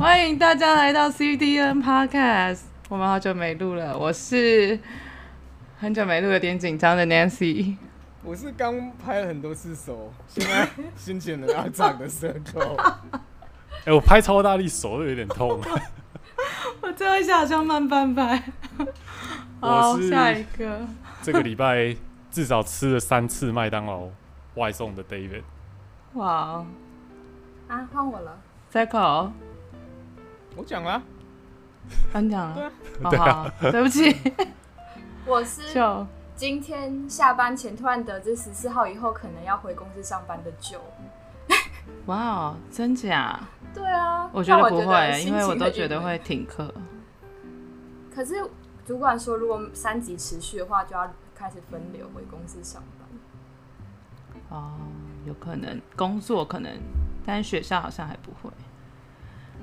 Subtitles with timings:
[0.00, 2.60] 欢迎大家来到 CDN Podcast。
[2.88, 4.80] 我们好久没录了，我是
[5.78, 7.76] 很久没录，有点紧张的 Nancy。
[8.24, 10.66] 我是刚拍了很多次手，现在
[10.96, 12.74] 心情要长的时候。
[13.84, 15.60] 哎，我拍超大力，手都有点痛。
[16.80, 18.42] 我最后一下好像慢半拍。
[19.60, 20.80] 好，下一个。
[21.20, 21.94] 这个礼拜
[22.30, 24.08] 至少吃了三次麦当劳
[24.54, 25.42] 外送的 David。
[26.14, 26.64] 哇。
[27.68, 28.38] 啊，换我了。
[28.70, 29.30] 再考。
[30.56, 31.02] 我讲了，
[32.12, 32.72] 颁奖了，对啊，
[33.02, 33.10] 好
[33.44, 34.14] 好，对不起，
[35.26, 35.62] 我是
[36.34, 40.80] 今天下班前突然得知十四号以后可能要回公司上班的九。
[42.06, 43.38] 哇哦，真假？
[43.74, 46.72] 对啊，我觉得不会，因为我都觉得会停课。
[48.14, 48.34] 可是
[48.84, 54.58] 主管说，如果三级持续的话，就要开始分流回公司上班。
[54.58, 54.72] 哦，
[55.26, 56.72] 有可能工作可能，
[57.24, 58.50] 但是学校好像还不会。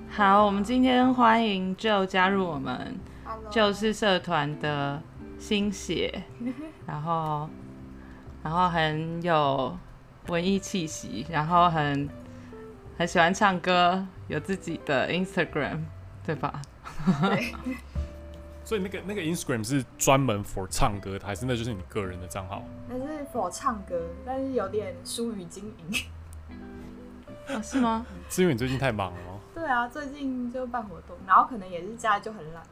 [0.10, 3.00] 好，我们今天欢迎 Joe 加入我们。
[3.52, 5.02] Joe 是社团的
[5.38, 6.24] 新血，
[6.88, 7.48] 然后，
[8.44, 9.78] 然后很有
[10.28, 12.10] 文艺气息，然后很
[12.98, 15.82] 很喜欢唱歌，有自己的 Instagram，
[16.26, 16.62] 对吧？
[17.22, 17.54] 对。
[18.66, 22.64] 所以那个那个 Instagram 是专门 for 唱歌的，还是那就是你个人的账号？
[22.90, 26.04] 那是 for 唱歌，但是有点疏于经营。
[27.48, 28.06] 啊，是吗？
[28.30, 29.20] 是因为你最近太忙了。
[29.20, 29.37] 对
[29.68, 32.64] 啊，最近就办活动，然后可能也是家里就很懒，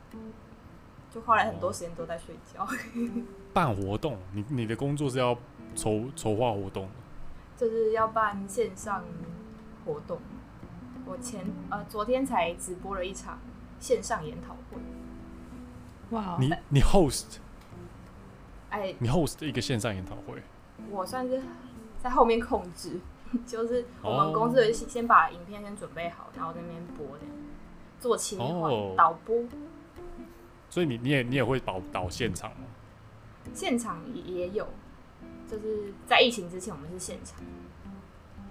[1.11, 2.67] 就花了很多时间都在睡觉。
[3.53, 5.38] 办活动，你你的工作是要
[5.75, 6.89] 筹筹划活动，
[7.57, 9.03] 就是要办线上
[9.85, 10.19] 活动。
[11.05, 13.38] 我前呃昨天才直播了一场
[13.79, 14.81] 线上研讨会。
[16.09, 17.38] 哇，你你 host？
[18.69, 20.41] 哎，你 host 一个线上研讨会？
[20.89, 21.41] 我算是
[22.01, 22.99] 在后面控制。
[23.45, 27.23] 就是我们公司先把影片先准备好，然后在那边播的，
[28.00, 28.95] 做切换、oh.
[28.95, 29.44] 导播。
[30.69, 32.68] 所以你你也你也会导导现场吗？
[33.53, 34.68] 现场也也有，
[35.47, 37.40] 就是在疫情之前我们是现场。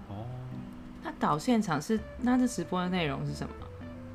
[0.09, 0.25] 哦、oh.，
[1.03, 3.53] 那导现场是那这直播的内容是什么？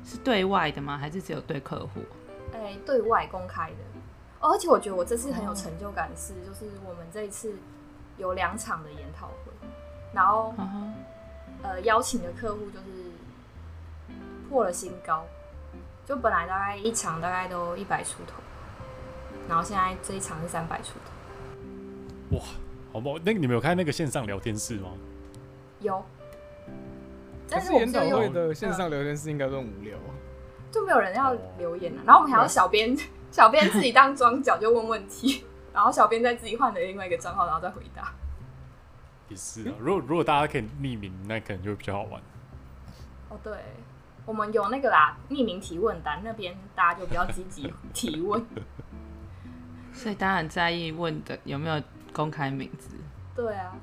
[0.03, 0.97] 是对外的吗？
[0.97, 2.01] 还是只有对客户？
[2.53, 3.77] 哎、欸，对外公开的。
[4.39, 7.53] 而且我觉得我这次很有成就感的是，就是我们这一次
[8.17, 9.50] 有两场的研讨会。
[10.13, 10.63] 然后，uh.
[11.63, 13.11] 呃，邀请的客户就是
[14.49, 15.25] 破了新高，
[16.05, 18.33] 就本来大概一场大概都一百出头，
[19.47, 22.37] 然后现在这一场是三百出头。
[22.37, 22.43] 哇，
[22.91, 23.19] 好不好？
[23.23, 24.89] 那个你们有看那个线上聊天室吗？
[25.79, 26.03] 有。
[27.49, 29.97] 但是研讨会的线上聊天室应该都很无聊，
[30.71, 32.01] 就没有人要留言了。
[32.05, 32.97] 然后我们还要小编，
[33.29, 35.43] 小编自己当庄脚就问问题，
[35.73, 38.13] 然后小编再自己换了另外一个账号，然后再回答。
[39.31, 42.21] 也是啊，如果如果大家可以匿名，那可能就会比较好玩。
[43.29, 43.53] 哦，对，
[44.25, 48.45] 我们有那个啦，匿名提问单，那边大家就比较积极提问。
[49.93, 51.81] 所以大家很在意问的有没有
[52.11, 52.89] 公开名字。
[53.33, 53.73] 对啊，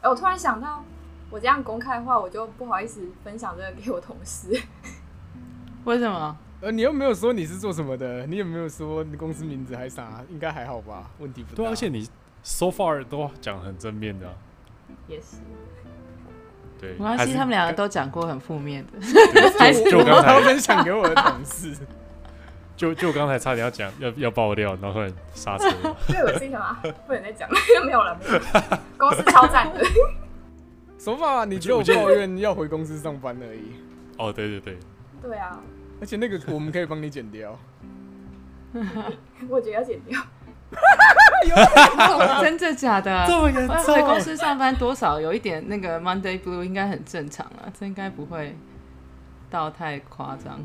[0.00, 0.84] 哎，我突然想到，
[1.30, 4.60] 我这样公开的话，我就不好意思分享这个给我同事。
[5.84, 6.36] 为什么？
[6.60, 10.24] 呃，你又没有说你是做什么的，你有没有说你公司名字还啥？
[10.30, 11.10] 应该还好吧？
[11.20, 11.56] 问题不大。
[11.56, 12.08] 对，而且你
[12.42, 14.34] so far 都讲很正面的啊。
[15.06, 15.36] 也是，
[16.80, 19.00] 对，没关系，他们两个都讲过很负面的。
[19.90, 21.76] 就刚才分享给我的同事，
[22.76, 25.68] 就就刚才差点要讲要要爆料，然后突然刹车。
[26.08, 28.80] 对，我心想啊，不能再讲了，没有了，没有了。
[28.98, 29.84] 公司超赞的。
[30.98, 33.74] 手法，你就抱怨要回公司上班而已。
[34.18, 34.78] 哦，对对对。
[35.22, 35.60] 对啊。
[36.00, 37.58] 而且那个我们可以帮你剪掉。
[39.48, 40.20] 我觉得要剪掉。
[42.42, 43.24] 真的假的？
[43.26, 43.76] 这么严重？
[43.86, 48.56] 在公司上班多少有一点那个 Monday Blue 应该很正常啊，这应该不会
[49.50, 50.60] 到太夸张。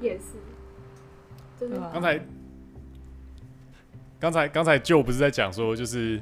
[0.00, 0.24] 也是，
[1.58, 1.78] 真的？
[1.92, 2.20] 刚才
[4.18, 6.20] 刚才刚才就不是在讲说，就是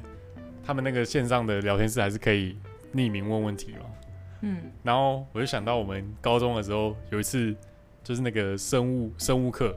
[0.63, 2.57] 他们那个线上的聊天室还是可以
[2.93, 3.85] 匿名问问题吗？
[4.41, 7.55] 嗯，然后我就想到我们高中的时候有一次，
[8.03, 9.75] 就是那个生物生物课，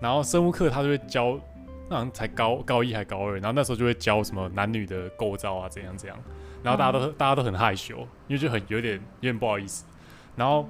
[0.00, 1.38] 然后生物课他就会教。
[1.88, 6.18] 那好像才高高一还高二，然后那时候就会教什么男女的构造啊，怎样怎样，
[6.62, 9.84] 然后大家都、嗯、大家都很害羞，因为就很有点有点不好意思，
[10.34, 10.68] 然后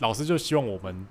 [0.00, 1.06] 老师就希望我们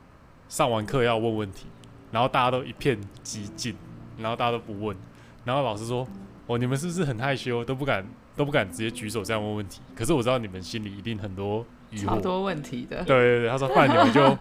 [0.49, 1.67] 上完课要问问题，
[2.11, 3.75] 然后大家都一片寂静，
[4.17, 4.97] 然后大家都不问，
[5.45, 6.07] 然后老师说
[6.47, 9.81] ：“哦，你们是不是很害羞，都不敢都不敢直接举手这样问问题？
[9.95, 14.37] 可是我知道你们心里一定很多疑惑，好多问题的。”对对对，他说：“不然你们就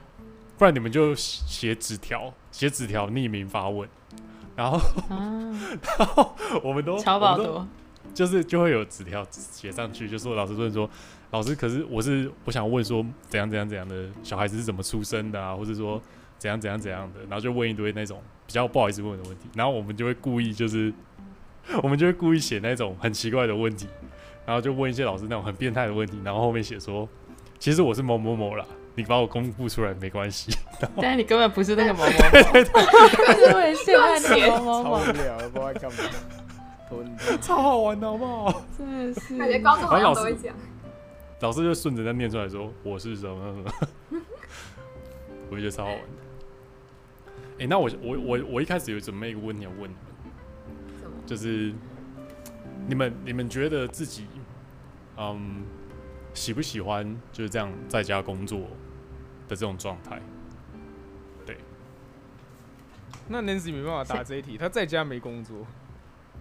[0.57, 3.87] 不然你们就写纸条，写纸条匿名发问。”
[4.61, 4.77] 然后，
[5.09, 5.51] 啊、
[5.99, 7.67] 然后我们都，乔宝多，
[8.13, 10.89] 就是就会有纸条写上去，就说老师问说，
[11.31, 15.99] 老师可是我是我想问说怎样怎样怎样的小孩子是怎么出生的啊，或者说
[16.37, 20.93] 怎样怎样怎样的，然后就问一堆那种比较不好意思问的问题，然后我们就会故意就是
[21.83, 23.87] 我们就会故意写那种很奇怪的问题，
[24.45, 27.09] 然后就问一些老师那种很变态的问题，然后后面写说
[27.59, 28.67] 其实我是某某某啦。
[28.95, 30.53] 你把我公布出来没关系，
[30.97, 32.13] 但是你根本不是那个某某某，
[33.35, 34.99] 是为陷害那个某某某。
[34.99, 35.99] 超无聊，不知道干嘛。
[37.41, 38.65] 超好玩的，好不好？
[38.77, 39.39] 真的是。
[39.39, 40.55] 感觉高中好像都会讲。
[41.41, 44.21] 老师就顺着那念出来说：“我是什么什么。
[45.51, 46.07] ”我觉得超好玩的。
[47.27, 49.95] 哎、欸，那我我我我一开始有准备一个问题要问你
[51.03, 51.73] 们，就是
[52.87, 54.27] 你们你们觉得自己，
[55.17, 55.63] 嗯。
[56.33, 58.61] 喜不喜欢就是这样在家工作
[59.49, 60.21] 的这种状态？
[61.45, 61.57] 对。
[63.29, 65.67] 那 Nancy 没办法答这一题，他在家没工作，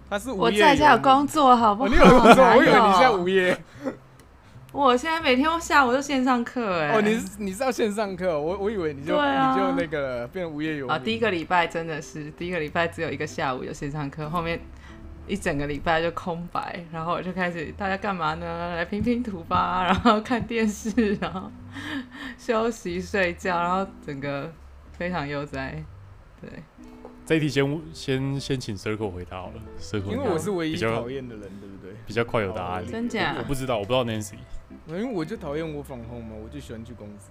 [0.09, 0.41] 他是无业。
[0.41, 1.89] 我在家有工作，好不好？
[1.89, 3.57] 哦、你有工作，我以为你现在无业。
[4.71, 6.91] 我现在每天下午都线上课，哎。
[6.91, 8.39] 哦，你是你是要线上课？
[8.39, 10.95] 我我以为你就、啊、你就那个变无业游民。
[10.95, 14.59] 啊，第一个礼拜真的是第一个礼拜只有一个下午有线上课，后面。
[15.29, 18.75] 一整个礼拜就空白，然后我就开始大家干嘛呢？
[18.75, 21.51] 来拼拼图吧，然后看电视，然后
[22.35, 24.51] 休息睡觉，然后整个
[24.91, 25.83] 非常悠哉。
[26.41, 26.49] 对，
[27.27, 30.11] 这一题先先先请 Circle 回答好了，Circle。
[30.11, 31.93] 因为我是唯一讨厌的人，对不对？
[32.07, 32.87] 比较快有答案。
[32.87, 33.35] 真假？
[33.37, 34.33] 我不知道，我不知道 Nancy。
[34.87, 37.29] 因为我就讨厌 work from home 嘛，我就喜欢去公司，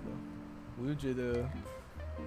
[0.80, 1.44] 我就觉得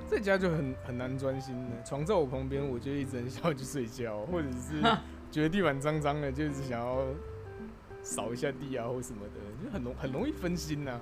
[0.06, 1.82] 在家就很很难专心的。
[1.86, 4.82] 床在我旁边，我就一直很想要去睡觉，或者是。
[5.32, 7.06] 觉得地板脏脏的，就是想要
[8.02, 11.02] 扫一下地啊，或什么的，就很容很容易分心呐、啊。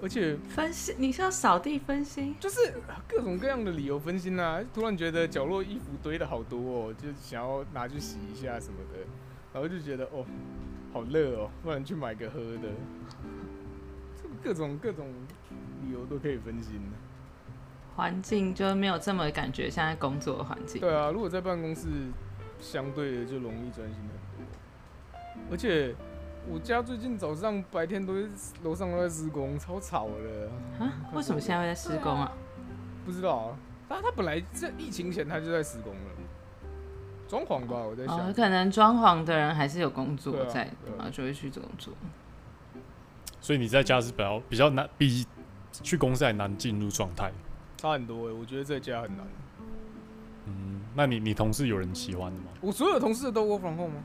[0.00, 2.34] 而且分心，你是要扫地分心？
[2.40, 2.72] 就是
[3.06, 4.58] 各种各样的理由分心啊。
[4.72, 9.00] 突然觉得角落衣服堆的好多哦，就想要拿去洗一下什么的，
[9.52, 10.24] 然后就觉得哦，
[10.92, 12.70] 好热哦，不然去买个喝的。
[14.42, 15.06] 各种各种
[15.84, 16.80] 理由都可以分心。
[17.96, 20.80] 环境就没有这么感觉，现在工作的环境。
[20.80, 21.88] 对啊，如果在办公室。
[22.60, 25.94] 相对的就容易专心很多，而且
[26.48, 28.14] 我家最近早上白天都
[28.62, 30.48] 楼上都在施工，超吵的。
[30.84, 30.92] 啊？
[31.12, 32.32] 为什么现在会在施工啊？
[33.04, 33.56] 不知道啊，
[33.88, 36.10] 但他本来在疫情前他就在施工了，
[37.28, 38.18] 装潢吧，我在想。
[38.18, 41.92] 哦，可能装潢的人还是有工作在，然后就会去工作。
[43.40, 45.26] 所以你在家是比较比较难，比
[45.70, 47.30] 去公司还难进入状态。
[47.76, 49.26] 差很多哎，我觉得在家很难。
[50.94, 52.46] 嗯，那你你同事有人喜欢的吗？
[52.60, 54.02] 我所有同事都 work from home 吗？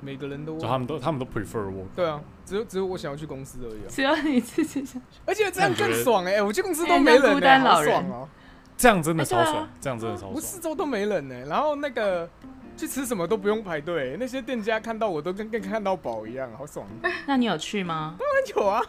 [0.00, 1.86] 每个人都，就他们都他们都 prefer work。
[1.96, 3.88] 对啊，只有只有我想要去公司而已啊。
[3.88, 6.42] 只有你自己想去，而且这样更爽哎、欸！
[6.42, 8.28] 我去公司都没人、欸，好爽哦、喔。
[8.76, 10.32] 这样真的超爽，这样真的超爽。
[10.34, 12.28] 我四周都没人呢、欸，然后那个
[12.76, 16.86] 去吃什么都不用排队、欸，那些店家看到我都跟跟看到宝一样，好爽。
[17.26, 18.16] 那你有去吗？
[18.18, 18.82] 当然有啊。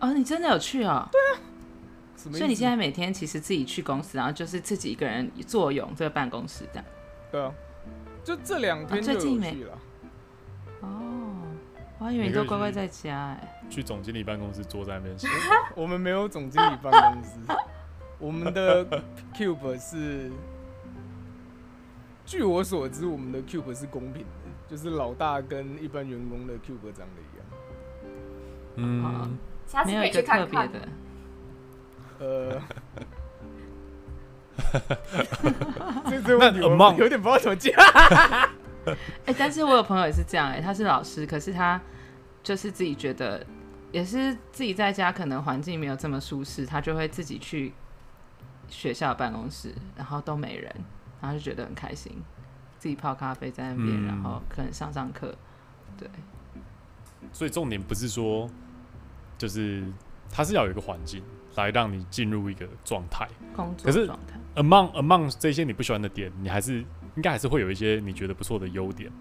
[0.00, 1.10] 哦，你真的有去啊、喔？
[1.10, 1.40] 对啊。
[2.32, 6.84] 所以你现在每天其实自己去公司，然后就是自己一个人坐拥这个办公室这样。
[7.30, 7.52] 对啊，
[8.24, 9.78] 就这两天就有去了。
[10.80, 11.34] 哦，
[11.98, 13.62] 我还以为你都乖乖在家哎。
[13.68, 15.28] 去总经理办公室坐在那边写。
[15.74, 17.30] 我们没有总经理办公室，
[18.18, 18.84] 我们的
[19.34, 20.30] Cube 是，
[22.24, 27.46] 据我所知，我们的 Cube 是公平的，就是老大跟一般员工的 Cube 长得一样。
[28.76, 29.36] 嗯，
[29.84, 30.88] 没有一个特别的。
[32.18, 32.62] 呃，
[36.08, 37.74] 这这问题我有点不知道怎么讲。
[39.26, 41.80] 哎，但是我有朋友也是这样，哎，他是老师，可是他
[42.42, 43.44] 就是自己觉得，
[43.90, 47.72] 也是自己在家可能环境没有这么舒适，他就会自己去
[48.68, 50.72] 学校办公室，然后都没人，
[51.20, 52.22] 然后就觉得很开心，
[52.78, 55.34] 自己泡咖啡在那边，嗯、然后可能上上课，
[55.98, 56.08] 对。
[57.32, 58.48] 所以重点不是说，
[59.36, 59.84] 就是
[60.30, 61.24] 他是要有一个环境。
[61.56, 64.38] 来让你进入一个状态，工作状态。
[64.54, 66.78] 可是 among among 这些你不喜欢的点，你还是
[67.14, 69.16] 应该还是会有一些你觉得不错的优点吧？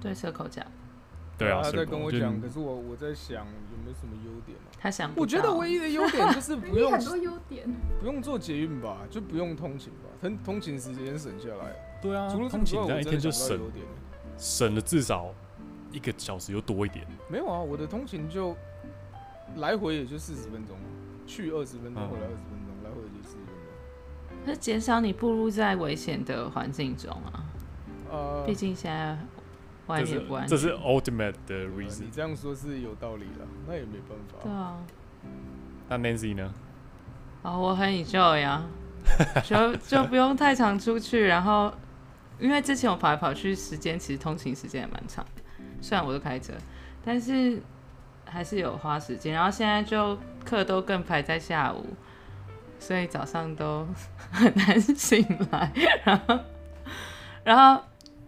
[0.00, 0.64] 对，社口讲。
[1.36, 4.70] 对啊，他在跟我讲，可是我我在想有没有什么优点啊？
[4.78, 7.68] 他想，我觉得唯一的优点就是不用 很多优点，
[7.98, 11.74] 不用做捷运吧，就不用通勤吧，通通勤时间省下来。
[12.00, 13.60] 对啊，除了通勤这样一天就省
[14.38, 15.34] 省了至少
[15.90, 17.04] 一个小时又多一点。
[17.28, 18.56] 没有啊，我的通勤就。
[19.56, 20.76] 来回也就四十分钟，
[21.26, 23.54] 去二十分钟，回来二十分钟，嗯、来回也就四十分钟。
[24.46, 27.44] 那减少你步入在危险的环境中啊。
[28.10, 29.16] 呃，毕竟现在
[29.86, 30.48] 外面不安全。
[30.48, 32.02] 这是 ultimate 的 reason。
[32.02, 34.38] 你这样说是有道理的，那也没办法。
[34.42, 34.78] 对啊。
[35.88, 36.52] 那 Nancy 呢？
[37.42, 38.64] 哦，我很 enjoy 呀，
[39.44, 41.72] 就就不用太常出去，然后
[42.38, 45.42] 因为之前我跑来跑去，时间其实通勤时间也蛮长的，
[45.80, 46.52] 虽然我都开车，
[47.04, 47.60] 但是
[48.26, 49.32] 还是有花时间。
[49.32, 51.86] 然后现在就课都更排在下午，
[52.78, 53.86] 所以早上都
[54.30, 55.72] 很难醒来。
[56.04, 56.38] 然后，
[57.44, 57.82] 然后，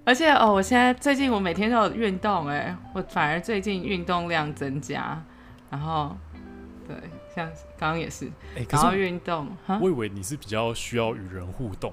[0.04, 5.22] 而且哦，我现在最近我每天都有运动，哎，我反而最近运动量增加。
[5.70, 6.16] 然后，
[6.86, 6.96] 对，
[7.34, 7.46] 像
[7.78, 9.48] 刚刚也是，欸、然后运动。
[9.80, 11.92] 我以为你是比较需要与人互动。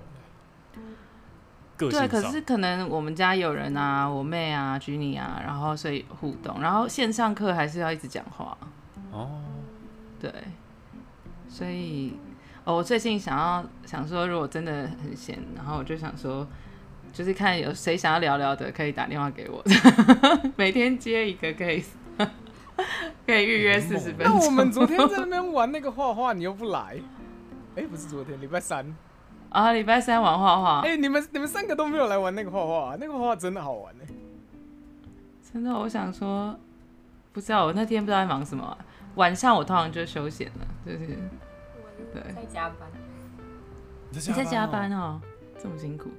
[1.89, 8.57] 对，可是可能我们家有人啊，我妹啊，Jenny 啊，然后所以互动，然后线上课还是要一直讲话。
[9.11, 9.41] 哦，
[10.19, 10.31] 对，
[11.47, 12.13] 所以
[12.63, 16.47] 哦，我最近想要想说，如果真的很闲，然后我就想说，
[17.11, 19.63] 就是看有谁想要聊聊的，可以打电话给我，
[20.57, 21.89] 每天接一个 case，
[23.27, 24.39] 可以预约四十分钟。
[24.39, 26.97] 那我们昨天在那边玩那个画画，你又不来？
[27.75, 28.95] 哎，不是昨天，礼拜三。
[29.53, 30.79] 啊，礼拜三玩画画。
[30.79, 34.03] 哎、欸，你们你们三个都没有来玩那个画画，那个画画真的好玩呢。
[35.53, 36.57] 真的，我想说，
[37.31, 38.75] 不知道我那天不知道在忙什么、啊。
[39.13, 41.05] 晚上我通常就休闲了，就是
[42.12, 42.89] 对，在加班。
[44.10, 45.22] 你在加班哦，
[45.62, 46.10] 这么辛苦。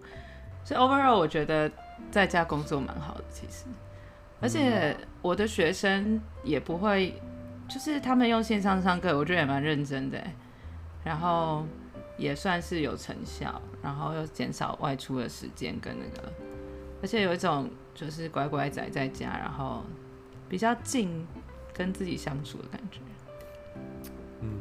[0.63, 1.69] 所以 overall 我觉得
[2.13, 3.65] 在家工作蛮好的，其实，
[4.41, 7.21] 而且我的学生也不会，
[7.69, 10.23] 就是他们用线上上课，我觉得也蛮认真的。
[11.03, 11.67] 然后。
[12.17, 16.33] 也算是有成效，然后又减少外出的时间跟那个，
[17.03, 19.83] 而且有一种就是乖乖宅在家，然后
[20.49, 21.27] 比较近
[21.73, 23.01] 跟自己相处的感觉。
[24.41, 24.61] 嗯，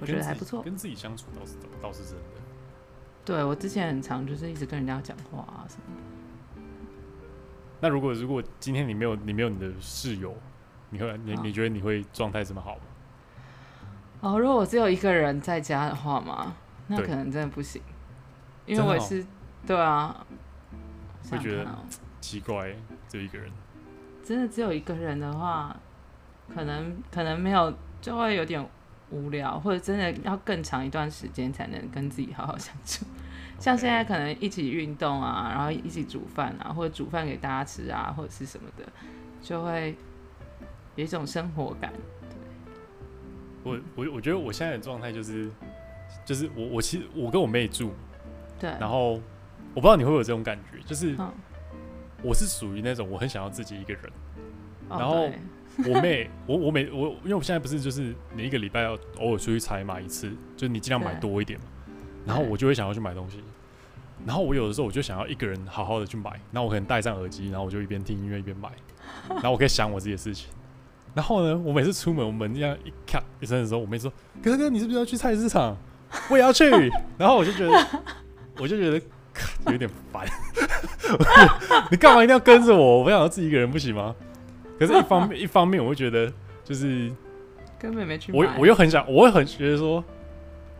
[0.00, 0.62] 我觉得还不错。
[0.62, 2.24] 跟自己相处倒是倒是真的。
[3.24, 6.62] 对，我之前很常就是一直跟人家讲话啊什么的。
[7.80, 10.32] 那如果如果今天你没有你没有你的室友，
[10.90, 12.82] 你会你你觉得你会状态这么好吗？
[14.20, 16.54] 哦，如果我只有一个人在家的话嘛。
[16.88, 17.82] 那可能真的不行，
[18.64, 19.26] 因为我也是，
[19.66, 20.24] 对啊，
[21.30, 21.66] 会觉得
[22.20, 22.74] 奇怪，
[23.08, 23.50] 只有一个人。
[24.22, 25.76] 真的只有一个人的话，
[26.54, 28.64] 可能可能没有，就会有点
[29.10, 33.04] 无聊，或者真的要更长一段时间才能跟自己好好相处。
[33.58, 38.84] 像现在可能一起运动啊，然后一起煮饭啊，或者煮饭给大家吃啊，或者是什么的，
[39.42, 39.96] 就会
[40.94, 41.92] 有一种生活感。
[43.64, 45.50] 对，我我我觉得我现在的状态就是。
[46.26, 47.92] 就是我，我其实我跟我妹住，
[48.58, 49.12] 对，然后
[49.72, 51.16] 我不知道你会不会有这种感觉，就是
[52.22, 54.02] 我是属于那种我很想要自己一个人，
[54.88, 55.30] 哦、然后
[55.88, 61.66] 我妹，我我每我因为我现在不是就是你一个礼拜要偶尔出去采买一次，就是你尽量买多一点嘛，
[62.26, 63.40] 然后我就会想要去买东西，
[64.26, 68.68] 然后我有的时候我就想要一个人好好的去买，然后我可能戴上耳机，然后我就一边听音乐一边买，
[69.28, 70.50] 然后我可以想我自己的事情，
[71.14, 75.76] 然后呢，我每次出门我门这样一咔一声的时候，我妹说：“哥哥，你是不是要去菜市场？”
[76.30, 76.70] 我也要去，
[77.18, 77.86] 然后我就觉得，
[78.58, 79.00] 我就觉得
[79.72, 80.26] 有点烦。
[81.90, 82.98] 你干嘛一定要跟着我？
[82.98, 84.14] 我不想要自己一个人不行吗？
[84.78, 86.32] 可是，一方面，一方面，我会觉得
[86.64, 87.10] 就是
[87.78, 88.32] 跟妹妹去。
[88.32, 90.02] 我我又很想，我会很觉得说，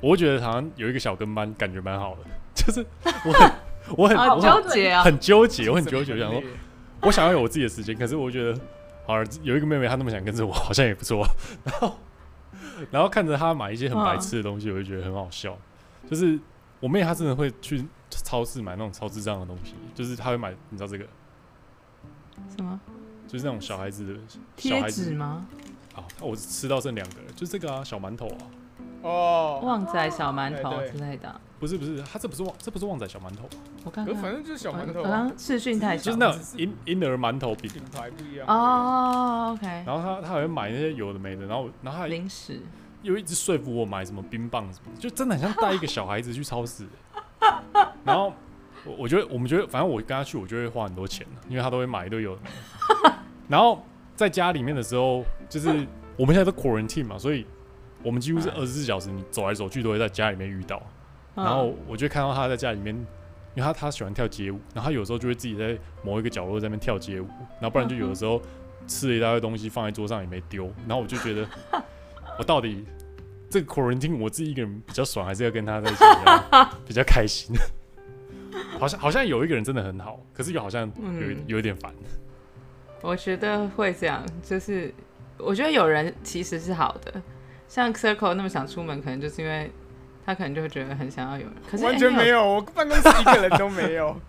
[0.00, 2.18] 我会觉得好像有一个小跟班，感觉蛮好的。
[2.54, 2.84] 就是
[3.24, 3.52] 我很
[3.96, 6.42] 我很纠结啊，很纠结，我很纠结，想说
[7.02, 8.58] 我想要有我自己的时间，可是我觉得，
[9.06, 11.26] 好有一个妹妹，她那么想跟着我，好像也不错。
[11.64, 11.96] 然后。
[12.90, 15.56] 然后看着他买一些很白痴的东西，我就觉得很好笑。
[16.08, 16.38] 就是
[16.80, 21.06] 我妹她真的会去超市买那种超智障的东西，就是她会买，你知道这个？
[22.56, 22.78] 什么？
[23.26, 24.20] 就是那种小孩子的
[24.56, 25.46] 贴纸吗？
[25.94, 28.38] 啊，我吃到剩两个，就这个啊，小馒头啊。
[29.02, 31.40] 哦，旺仔小馒头之类的。
[31.58, 33.48] 不是不是，他这不是旺，这不是旺仔小馒头。
[33.84, 35.02] 我看看，反正就是小馒头。
[35.02, 38.46] 刚刚视讯太小，就是那种婴婴儿馒头饼，品牌不一样。
[38.46, 39.66] 哦，OK。
[39.66, 42.60] 然后他他好像买那些有的没的，然后然后他零食
[43.02, 46.86] 又一直说服我买什么冰棒什么，就真的很像带一个小孩子去超市。
[48.04, 48.32] 然后
[48.84, 53.14] 我我觉得我们觉得，反正我跟他去，我就会花很多钱，因为他都会买一堆有的没的。
[53.48, 53.82] 然后
[54.14, 55.68] 在家里面的时候，就是
[56.16, 57.46] 我们现在都 quarantine 嘛，所以
[58.02, 60.82] 我们几乎是二十四小时，你走来走去都会在家里面遇到。
[61.36, 62.94] 然后我就看到他在家里面，
[63.54, 67.26] 因为他他喜欢跳街舞，然后他有时候就会自己在某一个角落在那边跳街舞，
[67.60, 68.40] 然后不然就有的时候
[68.86, 71.46] 吃了一大堆东西放在桌上也没丢，然后我就觉得
[72.38, 72.84] 我到底
[73.50, 77.54] 这个 quarantine 我自己一个人比较爽，还是要跟他在一起比较， 比较开心？
[78.80, 80.90] 好像好像有一个人真的很好，可是又好像
[81.46, 81.92] 有有点烦。
[83.02, 84.92] 我觉得会这样，就是
[85.36, 87.22] 我觉得有人其实是好的，
[87.68, 89.70] 像 Circle 那么想出门，可能就是因为。
[90.26, 94.20] 他可能就会觉得很想要有人，可是完全没有，我办公室一个人都没有。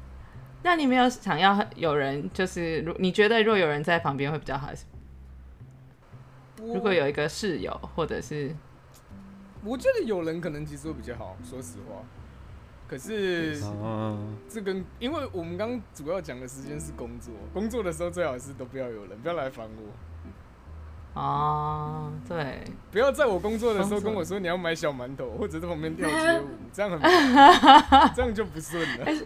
[0.64, 4.84] 那你没有想要有人，就是如你觉得若有人在旁边会比较好，还是
[6.56, 8.56] 如果有一个室友，或者是
[9.62, 12.02] 我觉得有人可能其实会比较好，说实话。
[12.88, 13.60] 可是
[14.48, 19.82] 这跟因为我们刚刚主要讲的时间是工作，工作的时候最好是都不要有人，不要来烦我。
[21.14, 27.00] 哦，对，不要在我工作的时候跟我说你要买小馒头，或者在旁边跳街舞，这样很，
[28.14, 29.04] 这样就不顺了。
[29.04, 29.18] 欸，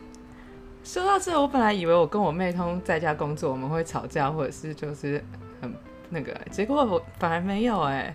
[0.83, 5.25] 说到这，我本来以为我跟我妹通在家工作，我们会吵架，或者是就是
[5.61, 5.73] 很
[6.11, 8.15] 那个，结果我反而没有哎，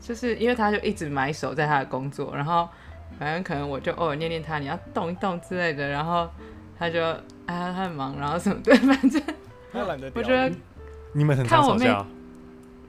[0.00, 2.68] 就是因为她就一直埋首在她的工作，然后。
[3.18, 6.26] 反正可能我就偶尔念念她，你要动一动之类的，然后
[6.78, 9.20] 她就啊她很忙，然后什么对，反正
[9.70, 10.10] 他懒得。
[10.14, 10.50] 我觉得
[11.12, 12.06] 你们很常吵架？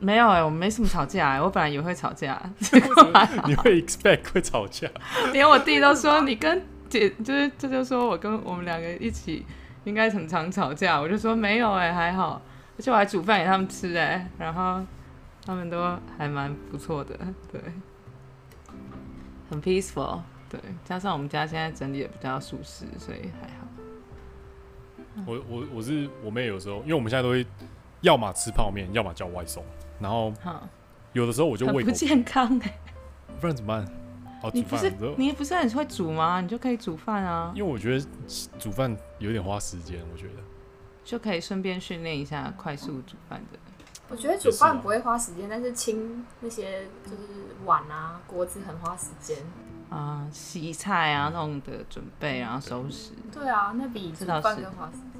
[0.01, 2.41] 没有哎、欸，我没什么吵架哎、欸，我本来也会吵架。
[3.47, 4.89] 你会 expect 会吵架？
[5.31, 9.45] 连我弟都说你跟姐就是这就说我跟我们两个一起
[9.83, 12.41] 应该很常吵架，我就说没有哎、欸，还好，
[12.77, 14.83] 而且我还煮饭给他们吃哎、欸，然后
[15.45, 17.15] 他们都还蛮不错的，
[17.51, 17.61] 对。
[19.49, 23.67] 很 peaceful，对，加上我们家现在整理也比较舒适，所以还好。
[25.27, 27.45] 我我我是我妹，有时候因为我们现在都会，
[27.99, 29.61] 要么吃泡面，要么叫外送，
[30.01, 30.33] 然后
[31.13, 32.79] 有的时候我就胃口不健康哎，
[33.39, 33.85] 不然怎么办？
[34.43, 36.41] 哦，煮饭，你不是很会煮吗？
[36.41, 37.51] 你就可以煮饭啊。
[37.55, 38.05] 因为我觉得
[38.57, 40.33] 煮饭有点花时间，我觉得
[41.03, 43.59] 就可以顺便训练一下快速煮饭的。
[44.09, 47.17] 我觉得煮饭不会花时间，但是清那些就是
[47.65, 49.37] 碗啊、锅子很花时间
[49.89, 53.11] 啊，洗菜啊那种的准备，然后收拾。
[53.31, 55.10] 对啊，那比煮饭更花时间。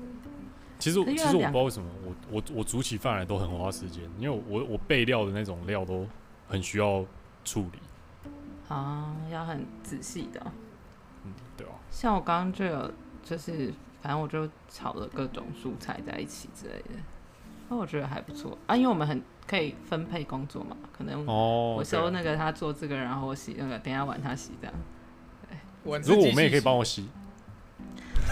[0.82, 6.08] 其实其实我不知道为什么，我我我煮起饭来都很花时间，因为我我备料的那种料都
[6.48, 7.06] 很需要
[7.46, 7.80] 处理。
[8.68, 10.42] 啊，要很仔细的。
[11.24, 11.74] 嗯，对啊。
[11.92, 12.92] 像我刚刚就有，
[13.24, 13.72] 就是
[14.02, 17.00] 反正我就炒了各种蔬菜在一起之类的。
[17.70, 24.74] 那我觉得还不错啊，因为我们很可以分配工作嘛，可能我收那个他做这个，然后我洗那个，等下碗他洗这样。
[25.50, 27.08] 对，如果我们也可以帮我洗，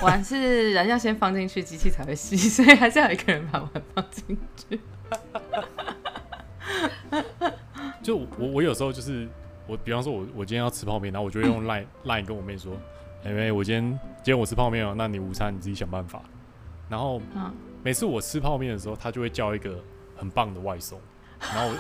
[0.02, 4.80] 碗是人要先放进去，机器才会洗， 所以还是要有一个人把碗放进去。
[8.02, 9.28] 就我我有时候就是
[9.68, 12.74] 我，比方说我我今天要吃泡面，然后我就会用 line line 跟我妹说，
[13.24, 13.84] 哎妹，我今天
[14.18, 16.22] 今天我吃泡面哦，那你午餐你自己想办法，
[16.90, 17.52] 然后嗯。
[17.82, 19.82] 每次我吃泡面的时候，他就会叫一个
[20.18, 21.00] 很棒的外送，
[21.40, 21.74] 然后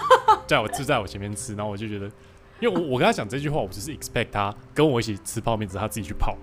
[0.47, 2.05] 在我就在我前面吃，然后我就觉得，
[2.61, 6.37] 因为我我跟他讲这句话，我只是 expect 他跟我一起吃泡面，只是他自己去泡，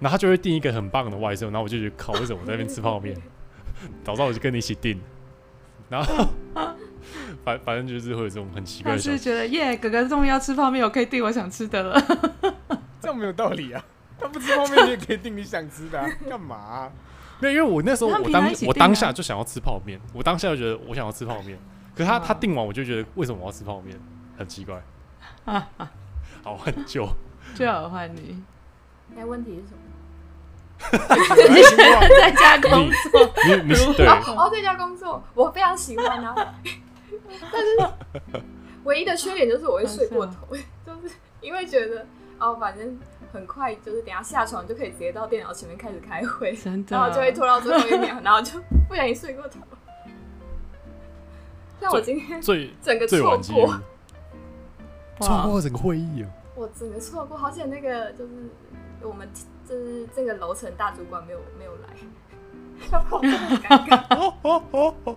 [0.00, 3.16] 然后他就会订一个很棒的外送，然后我就觉得靠，为什么我在那边吃泡面？
[4.04, 5.00] 早知道我就跟你一起订，
[5.88, 6.28] 然后
[7.44, 12.00] 反反正就是会有这种很奇怪的，就是觉得耶，哥哥终于要吃泡面，我可以订我想吃的了，
[13.00, 13.82] 这样没有道理啊！
[14.18, 16.92] 他不吃泡面，你也可以订你想吃的，啊，干嘛，啊？
[17.40, 21.58] 没有，因为我那时候我当我当下就想要吃泡面，我当下就觉得我想要吃泡面，
[21.94, 23.98] 可是他他订完我就觉得为什么我要吃泡面，
[24.36, 24.82] 很奇怪。
[25.46, 27.08] 好，很久
[27.54, 28.42] 最好换你。
[29.16, 29.78] 哎，问题是什么？
[32.20, 36.54] 在家工作，你你是对哦，在家工作我非常喜欢啊，
[37.52, 38.42] 但是
[38.84, 40.48] 唯一的缺点就是我会睡过头，
[40.86, 42.06] 就是因为觉得
[42.38, 42.98] 哦，反正。
[43.32, 46.52] 很快，就是等下下床就可以直接到电脑前面开始开会，
[46.88, 49.60] 然后就会拖到最后一秒，然后就不小心睡过头。
[51.80, 53.80] 像我今天最整个错过，
[55.20, 56.26] 错过整个会议啊！
[56.56, 58.32] 我整个错过，好险那个就是
[59.02, 59.30] 我们
[59.70, 61.88] 就是这个楼层大主管没有没有来，
[62.90, 65.16] 要 不然很尴尬。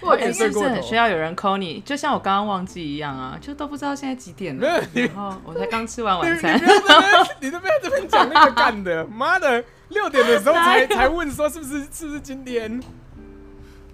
[0.00, 4.80] 我也是很需要有人 call 你，就像我刚刚忘记一样啊，就都不知道现在几点了。
[4.92, 6.54] 然后我才刚吃完晚餐。
[7.40, 12.80] 你 都不要这边讲那个干的， 妈的，六点的时候才才问说是不是是不是今天？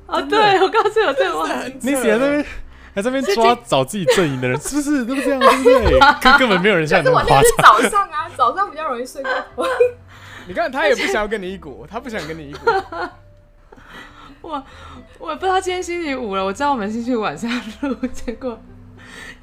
[0.09, 2.47] 哦，对，我告诉我这个，你写在那边，
[2.97, 5.41] 在这边抓找自己阵营的人， 是不是都是这样？
[5.41, 6.01] 对不对？
[6.21, 7.75] 根根本没有人像你那么夸张。
[7.75, 9.65] 我是早上啊，早上比较容易睡过头。
[10.49, 12.59] 你看他也不想要跟你一股，他不想跟你一股。
[14.43, 14.65] 我
[15.19, 17.51] 我也不知道今天星期五了，我知道我们星期五晚上
[17.83, 18.59] 录，结果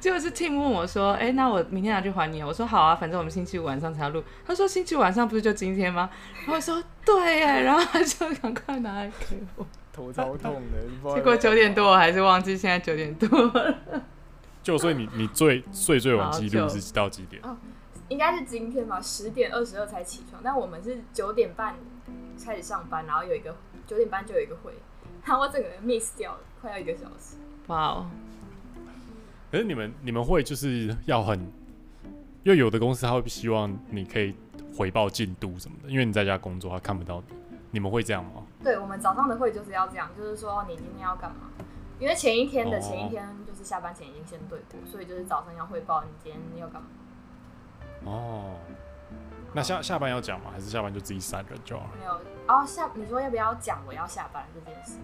[0.00, 6.10] 结果是 Tim 问我说：“哎、欸，那我明天拿去还你？”我说：“好啊，反正我们星期五晚上才要录。”他说：“星期五晚上不是就今天吗？”
[6.42, 9.64] 然后我说：“对耶。”然后他就赶快拿来给我，
[9.98, 10.86] 头超痛的。
[11.14, 13.78] 结果九点多我还是忘记现在九点多了。
[14.62, 17.42] 就所以你你最睡最晚记录是到几点？
[17.42, 17.56] 哦，
[18.08, 20.40] 应该是今天吧，十点二十二才起床。
[20.44, 21.74] 但我们是九点半
[22.44, 23.56] 开始上班，然后有一个
[23.86, 24.72] 九点半就有一个会。
[25.24, 27.36] 然后我整个人 miss 掉了，快要一个小时。
[27.66, 28.10] 哇哦！
[29.50, 31.40] 可是你们你们会就是要很，
[32.44, 34.34] 因为有的公司他会希望你可以
[34.76, 37.36] 回报进度什么的，因为你在家工作他看不到你。
[37.70, 38.46] 你们会这样吗？
[38.62, 41.48] 对，我们早上的会就是要这样，就是说你今天要干嘛？
[41.98, 46.88] 因为前一天的前一天就是下班前已经先对过，所以就是早上要汇报你今天要干嘛。
[48.04, 48.54] 哦。
[49.54, 50.50] 那下下班要讲吗？
[50.52, 51.90] 还是下班就自己闪人就好了？
[51.98, 54.98] 没有哦，下你说要不要讲我要下班这件事？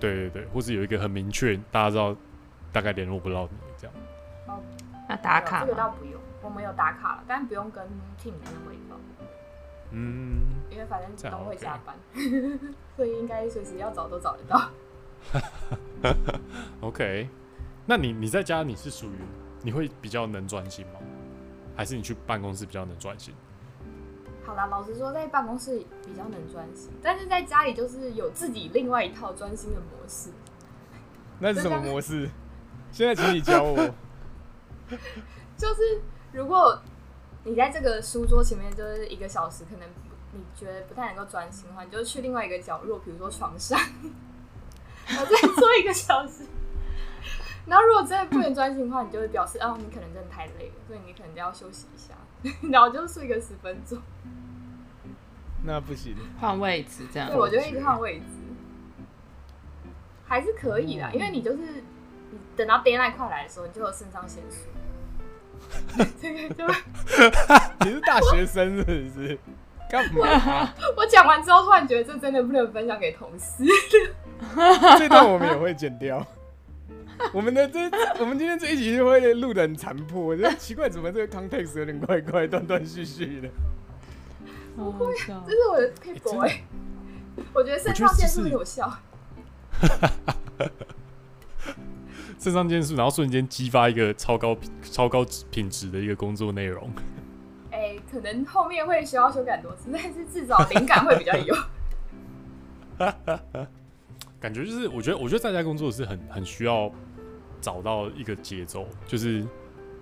[0.00, 2.16] 对对对，或是有一个很明确，大家知道
[2.72, 3.94] 大概联络不到你这样。
[4.48, 4.58] 哦，
[5.08, 7.84] 那打卡这个倒不用，我们有打卡了，但不用跟
[8.18, 8.96] team 的人汇报。
[9.94, 12.58] 嗯，因为反正都会加班，样
[12.96, 14.70] 所以应该随时要找都找得到。
[16.82, 17.28] OK，
[17.86, 19.16] 那你你在家你是属于
[19.62, 21.00] 你会比较能专心吗？
[21.76, 23.32] 还是你去办公室比较能专心？
[24.44, 30.30] 好啦，老实说，在办公室比较能专心，但是在家里就是有自己另外一套专心的模式。
[31.38, 32.28] 那是什么模式？
[32.92, 33.76] 现在请你教我。
[35.56, 36.02] 就是
[36.32, 36.78] 如果
[37.44, 39.88] 你在这个书桌前面就是一个小时，可能
[40.32, 43.78] 你觉得不太能够专心的话，你就去另外一个角落，比如说床上，
[45.06, 46.44] 然后再坐一个小时。
[47.66, 52.14] 然后如果真的不能专心的话，你就会表示哦，你可能真的太累了，所以你可能就要休息一下，
[52.70, 53.98] 然后就睡个十分钟。
[55.62, 57.28] 那不行，换位置这样。
[57.30, 58.26] 对，我就一直换位置，
[60.26, 64.66] 还是可以的，因为你就是你等到 deadline 快来的时候，你就有肾上腺素。
[66.20, 66.66] 这个就
[67.84, 69.38] 你是大学生是不是？
[69.90, 70.72] 干嘛？
[70.96, 73.64] 我讲完之后，突然觉得这真的不能分享给同事。
[74.98, 76.26] 这段我们也会剪掉。
[77.32, 77.78] 我们的这，
[78.18, 80.20] 我们今天这一集就会录的很残破。
[80.20, 83.48] 我觉得奇怪，怎么这个 context 有点怪怪，断断续续的。
[84.74, 86.64] 不会，这是我的撇步哎。
[87.52, 88.92] 我觉得肾上腺素有效。
[92.44, 96.90] 肾上腺素，然后瞬间激发一个超高超高品质的一个工作内容。
[97.70, 101.56] 哎、欸，可能后面会需要修改很多次，但是至少灵感会比较有。
[104.38, 106.92] 感觉就是，我觉得，我觉得在家工作是很很需要
[107.62, 109.42] 找到一个节奏，就是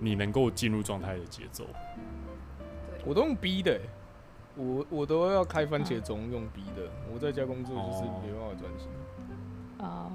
[0.01, 1.63] 你能够进入状态的节奏。
[3.05, 3.79] 我都用逼的、欸。
[4.57, 8.89] 我我都要开番茄钟用逼的，我在家工作就是没办法专心。
[9.79, 10.11] 哦，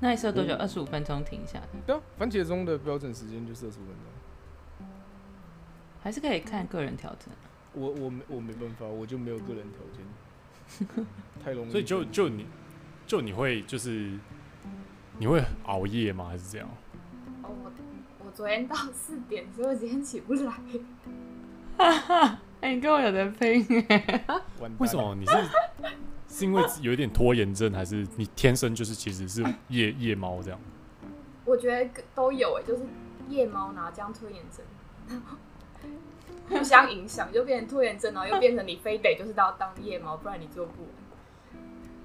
[0.00, 0.54] 那你设多久？
[0.54, 1.60] 二十五分钟停一下。
[1.86, 4.86] 对啊，番茄钟的标准时间就是二十五分钟。
[6.00, 7.28] 还是可以看个人调整。
[7.72, 9.80] 我我没我没办法，我就没有个人条
[10.96, 11.06] 件，
[11.44, 11.70] 太容易。
[11.70, 12.46] 所以就就你
[13.06, 14.16] 就你会就是
[15.18, 16.26] 你会熬夜吗？
[16.28, 16.68] 还是这样？
[17.42, 17.72] 哦，我
[18.24, 20.52] 我昨天到四点，所以我今天起不来。
[22.60, 24.24] 哎、欸，你跟我有得拼哎！
[24.78, 25.14] 为什么？
[25.14, 25.32] 你是
[26.38, 30.60] 是因为有一点拖延症，还是你天生就是其实是夜夜猫这样？
[31.44, 32.82] 我觉得都有哎，就是
[33.28, 35.20] 夜猫拿这样拖延症，
[36.48, 40.82] 互相影响，就变成拖延症，然后又变成你非得就是要当夜猫，不然你做不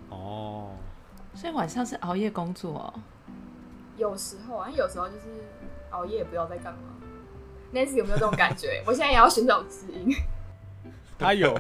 [0.10, 0.20] 完。
[0.20, 0.72] 哦，
[1.36, 2.94] 所以晚上是熬夜工作哦？
[3.98, 5.22] 有时候啊，有时候就是
[5.92, 6.80] 熬夜，不知道在干嘛。
[7.72, 8.82] Nancy 有没有这种感觉？
[8.88, 10.16] 我现在也要寻找知音。
[11.20, 11.56] 他有，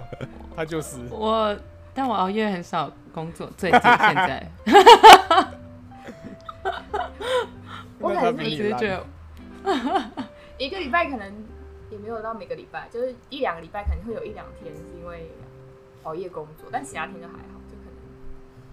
[0.55, 1.55] 他就是我，
[1.93, 4.51] 但我熬夜很少工作，最近 现在。
[7.99, 9.05] 我可能只是觉得，
[10.57, 11.31] 一个礼拜可能
[11.89, 15.31] 也没有到每个礼拜，就是一两个礼拜可能会有一两天是因为
[16.03, 17.93] 熬夜工作，但其他天就还好，就可能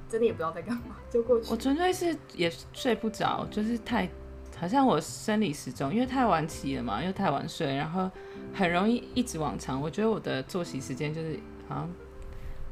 [0.09, 1.51] 真的也不知道在干嘛，就过去。
[1.51, 4.09] 我纯粹是也睡不着，就是太。
[4.59, 8.11] 好像我生理时钟，因为太晚起了嘛，又太晚睡，然后
[8.53, 9.81] 很容易一直往长。
[9.81, 11.91] 我觉得我的作息时间就是好像，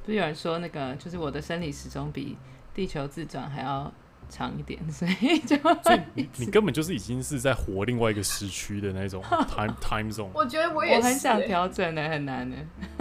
[0.08, 2.34] 不是有人说那个，就是我的生理时钟比
[2.72, 3.92] 地球自转还要
[4.26, 10.30] 长一点，所以就所以你你根本就是已经是在活另外一个时区的那种 time time zone。
[10.32, 12.56] 我觉得我也，我很想调整的，很难的。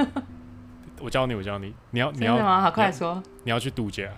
[1.00, 2.60] 我教你，我教你，你要你要吗？
[2.60, 4.10] 好快说，你要去度假。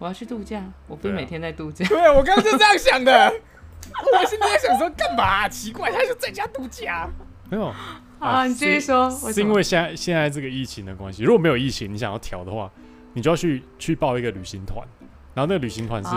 [0.00, 1.86] 我要去度假，我不是每天在度假。
[1.86, 3.12] 对啊，我刚刚就这样想的。
[3.86, 5.48] 我现在在想说干嘛、啊？
[5.48, 7.08] 奇怪，他就在家度假。
[7.48, 7.72] 没有
[8.18, 9.10] 啊，你继续说。
[9.10, 11.22] 是因为现在现在这个疫情的关系。
[11.22, 12.70] 如果没有疫情，你想要调的话，
[13.12, 14.86] 你就要去去报一个旅行团。
[15.34, 16.10] 然后那个旅行团是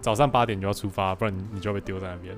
[0.00, 2.36] 早上八点就要出发，不然你就要被丢在那边。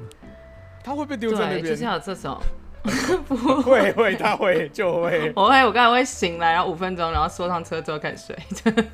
[0.82, 1.64] 他会被丢在那边？
[1.64, 2.38] 就是这种。
[3.26, 5.32] 不会会，他会就会。
[5.34, 8.38] 我会，我刚才会醒来，然后五分钟，然后坐上车之后开始睡。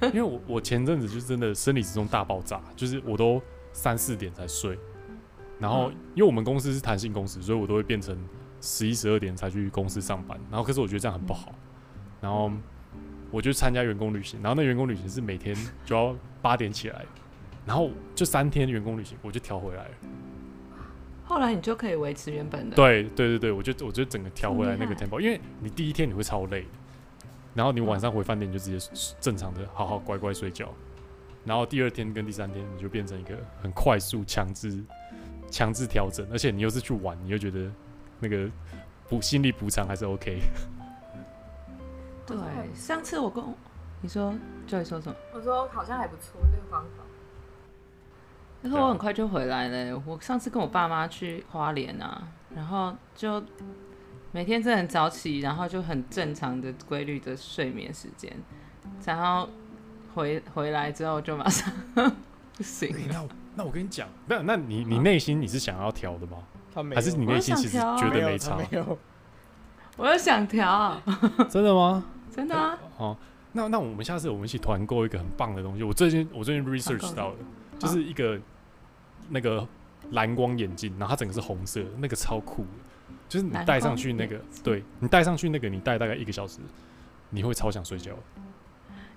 [0.10, 3.42] 因为我我前阵子就真的生理时钟大爆炸，就是我都
[3.72, 4.78] 三四点才睡。
[5.58, 8.16] 然后因为我们公司是弹性公司，所以我都会变成
[8.60, 10.38] 十一十二点才去公司上班。
[10.50, 11.52] 然后可是我觉得这样很不好。
[12.20, 12.50] 然后
[13.30, 17.04] 我就参加员工旅行，然后那员工旅行是每天就要八点起来，
[17.64, 19.90] 然后就三天员工旅行我就调回来了。
[21.24, 22.74] 后来你就可以维持原本的。
[22.74, 26.66] 对对对对，我就我就整个调回来那个 tempo，因为你第一天你会超累，
[27.54, 30.68] 然后你晚上回饭店你就直接正常的好好乖乖睡觉，
[31.44, 34.84] 然后第二天跟第三天你就变成一个很快速强制
[35.48, 37.70] 强制调整，而且你又是去玩，你又觉得
[38.20, 38.48] 那个
[39.08, 40.40] 补心理补偿还是 OK。
[42.26, 42.36] 对，
[42.74, 43.42] 上次我跟
[44.00, 44.32] 你说，
[44.66, 45.16] 就会说什么？
[45.34, 47.04] 我说好像还不错，这个方法。
[48.62, 50.02] 然后我很快就回来了。
[50.06, 53.42] 我上次跟我爸妈去花莲啊，然后就
[54.32, 58.30] 每天真的很早起，然后就很正常的规律的睡眠时间，
[59.04, 59.48] 然后
[60.14, 61.72] 回回来之后就马上
[62.54, 62.94] 不行。
[63.08, 66.38] 那我那我跟你讲，那那你你内心你是想要调的吗？
[66.74, 68.56] 他没有，还是你内心其实觉得没差？
[68.56, 68.98] 没有，
[69.96, 71.00] 我又想调。
[71.50, 72.04] 真的吗？
[72.34, 72.78] 真的啊。
[72.98, 73.16] 哦，
[73.52, 75.82] 那那我们下次我们一起团购一个很棒的东西。
[75.82, 77.36] 我最近我最近 research 到的。
[77.80, 78.38] 就是一个
[79.30, 79.66] 那个
[80.10, 82.68] 蓝光眼镜，然后它整个是红色，那个超酷的。
[83.26, 86.58] 就是你戴上去那个，对你戴上去那个，你戴大概一个小时，
[87.30, 88.12] 你会超想睡觉。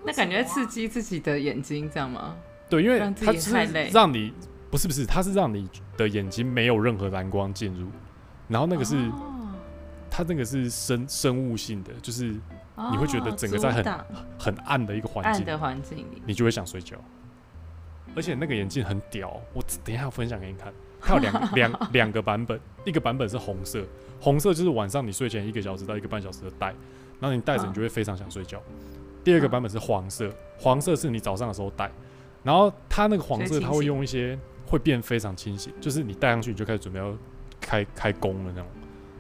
[0.06, 2.38] 那感觉刺激自己的眼睛，这样吗？
[2.70, 3.54] 对，因为它是
[3.92, 4.34] 让你
[4.74, 7.88] 不是不是，它是让你的眼睛没有任何蓝光进入，
[8.48, 8.96] 然后那个是
[10.10, 12.34] 它那个是生生物性的，就是
[12.90, 13.86] 你会觉得整个在很
[14.40, 16.98] 很暗的一个环境的环境里，你就会想睡觉。
[18.16, 20.74] 而且那个眼镜很屌，我等一下分享给你看。
[21.00, 23.86] 它有两两两个版本，一个版本是红色，
[24.20, 26.74] 红色就是晚上你睡前一个小时到一个半小时的戴，
[27.20, 28.60] 然后你戴着你就会非常想睡觉。
[29.24, 31.92] 第二个版本是黄色，黄色是你早上的时候戴，
[32.42, 37.16] 然后它那个黄色它会用一些会变非常清醒，就是你戴上去你就开始准备要
[37.62, 38.70] 开开工了那种，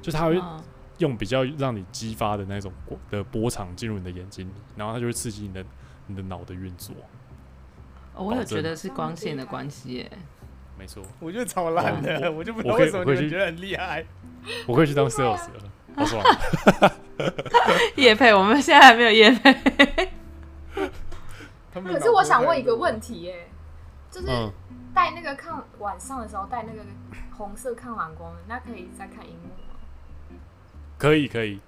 [0.01, 0.41] 就是它会
[0.99, 2.71] 用比较让你激发的那种
[3.09, 5.65] 的波长进入你的眼睛里，然后它就会刺激你的
[6.07, 6.95] 你的脑的运作。
[8.15, 10.11] 哦、我有觉得是光线的关系耶，
[10.77, 11.01] 没错。
[11.19, 14.05] 我觉得超烂的，我就不知道为什么你们觉得很厉害。
[14.67, 16.23] 我可以去当 sales 了， 好爽。
[17.95, 19.53] 叶配，我们现在还没有叶配。
[21.73, 23.47] 可是我想问一个问题，耶，
[24.11, 24.27] 就是
[24.93, 26.81] 戴那个看晚上的时候戴那个
[27.31, 30.37] 红色抗蓝光，那可以再看荧幕吗？
[30.97, 31.59] 可以，可以，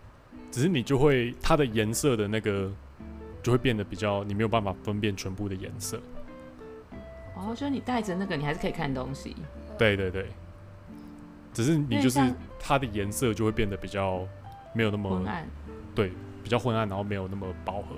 [0.52, 2.72] 只是你就会它的颜色的那个
[3.42, 6.00] 就会变得比较，你没有办法分辨全部的颜色。
[7.36, 9.36] 哦，就是你戴着那个，你还是可以看东西。
[9.78, 10.30] 对对对，
[11.52, 12.20] 只是你就是
[12.60, 14.26] 它的颜色就会变得比较
[14.74, 15.46] 没有那么昏暗，
[15.94, 17.96] 对，比较昏暗，然后没有那么饱和。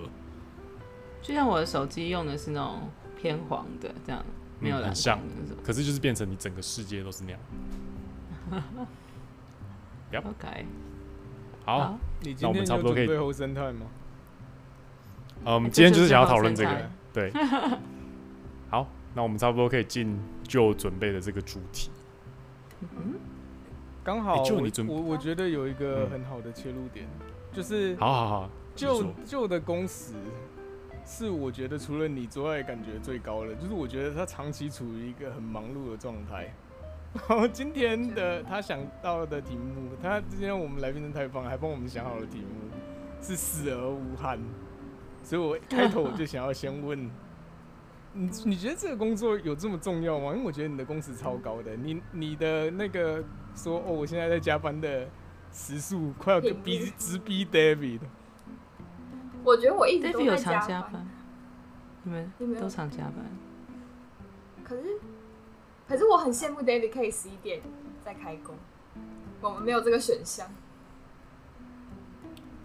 [1.22, 4.26] 就像我的手机用的是那种偏黄的，这样
[4.60, 5.20] 没有、嗯、很像，
[5.64, 7.40] 可是就是变成你整个世界都是那样。
[10.12, 10.20] yep.
[10.20, 10.66] OK，
[11.66, 12.00] 好，好，
[12.40, 13.88] 那我们差不多可以最后生态吗？
[15.46, 17.32] 嗯，我们今天就是想要讨论这个，对，
[18.70, 18.88] 好。
[19.16, 21.90] 那我们差不多可以进就准备的这个主题。
[22.82, 23.16] 嗯，
[24.04, 30.14] 刚好就你准备，我我觉得有一个很好的切入点，嗯、就是好好好，就就的工时
[31.10, 36.54] 是我觉得除了你之外感觉最高的，就是我觉得他长期处于一个很忙碌的状态。
[37.14, 42.70] 然后今天的他想到的题目，他今天我们来宾真太棒，还帮我们想好了题目
[43.22, 44.38] 是死而无憾，
[45.24, 47.10] 所以我开头我就想要先问。
[48.14, 50.34] 你你觉得这个工作有这么重要吗？
[50.34, 53.24] 因为我觉得你的工时超高的，你你的那个
[53.56, 55.08] 说哦，我现在在加班的
[55.54, 58.02] 时速快要逼直逼 David。
[59.48, 60.68] 我觉得我一直都在加班。
[60.68, 61.08] 加班
[62.04, 63.16] 你们你们都常加班？
[64.62, 65.00] 可是
[65.88, 67.62] 可是我很羡慕 David 可以十一点
[68.04, 68.56] 再开工，
[69.40, 70.48] 我们没有这个选项。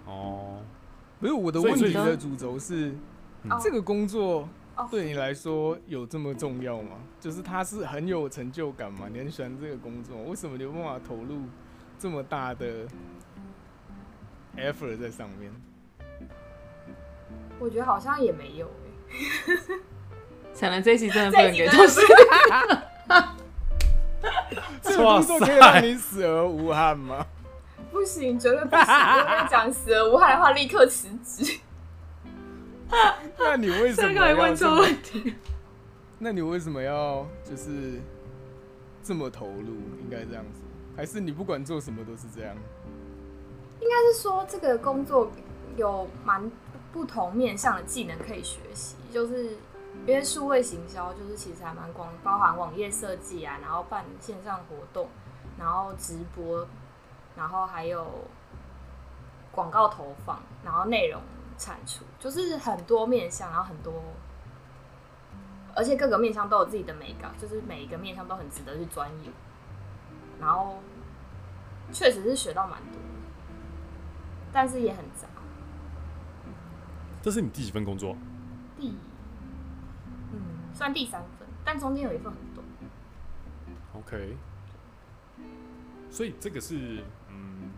[0.07, 0.61] 哦，
[1.21, 2.93] 没有，我的问题的主轴是
[3.63, 4.49] 这个工作。
[4.91, 6.97] 对你来说有这么重要吗？
[7.21, 9.07] 就是他是很有成就感嘛？
[9.13, 11.43] 你很喜欢这个工作，为什么你有办法投入
[11.99, 12.89] 这么大的
[14.57, 15.53] effort 在上面？
[17.63, 18.69] 我觉得好像也没有
[20.53, 22.01] 想来这一期真的不能给东西。
[24.83, 27.25] 这个工作可以让你死而无憾吗？
[27.93, 28.85] 不行，绝对不行！
[28.85, 31.61] 我跟你讲，死而无憾的话，立刻辞职。
[33.39, 35.37] 那你为什么要问这问题？
[36.19, 38.01] 那你为什么要就是
[39.05, 39.69] 这么投入？
[40.01, 40.61] 应该这样子，
[40.97, 42.57] 还是你不管做什么都是这样？
[43.81, 45.31] 应该是说这个工作
[45.77, 46.51] 有蛮
[46.93, 49.59] 不同面向的技能可以学习，就是
[50.07, 55.09] 因为数位行销就是其实还蛮广，包含网页设计啊，然后办线上活动，
[55.59, 56.67] 然后直播，
[57.37, 58.07] 然后还有
[59.51, 61.21] 广告投放，然后内容。
[61.59, 63.93] 产出就是很多面向，然后很多，
[65.77, 69.33] 而且各个面向都有自己的美感，就是每一个面向都很值得去钻研。
[70.41, 70.79] 然后
[71.93, 73.01] 确实是学到蛮多，
[74.53, 75.29] 但是也很杂。
[77.23, 78.15] 这是你第几份工作？
[78.79, 78.89] 第，
[80.33, 80.41] 嗯，
[80.75, 82.67] 算第三份，但中间有一份很短。
[83.95, 84.37] OK，
[86.11, 87.71] 所以这个是，嗯，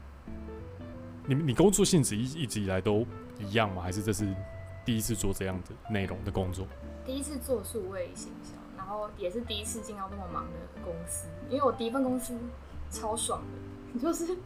[1.27, 3.07] 你你工作性质一一直以来都。
[3.41, 3.83] 一样吗？
[3.83, 4.33] 还是这是
[4.85, 6.69] 第一次做这样的内容的工作？
[7.05, 10.53] 第一次做数位行销，然后也是第一次进到这么忙的
[10.85, 11.27] 公司。
[11.51, 12.33] 因为我第一份公司
[12.93, 13.43] 超爽
[13.93, 14.39] 的， 就是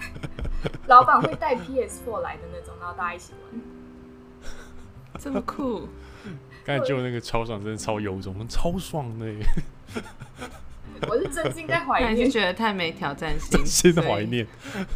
[0.86, 3.60] 老板会带 PS4 来的那种，然后大家一起玩，
[5.18, 5.88] 这么酷。
[6.64, 9.38] 刚才就那个超爽，真的超有种，超爽的耶。
[11.08, 13.50] 我是真心在怀念，还是觉得太没挑战性？
[13.50, 14.46] 真心的怀念。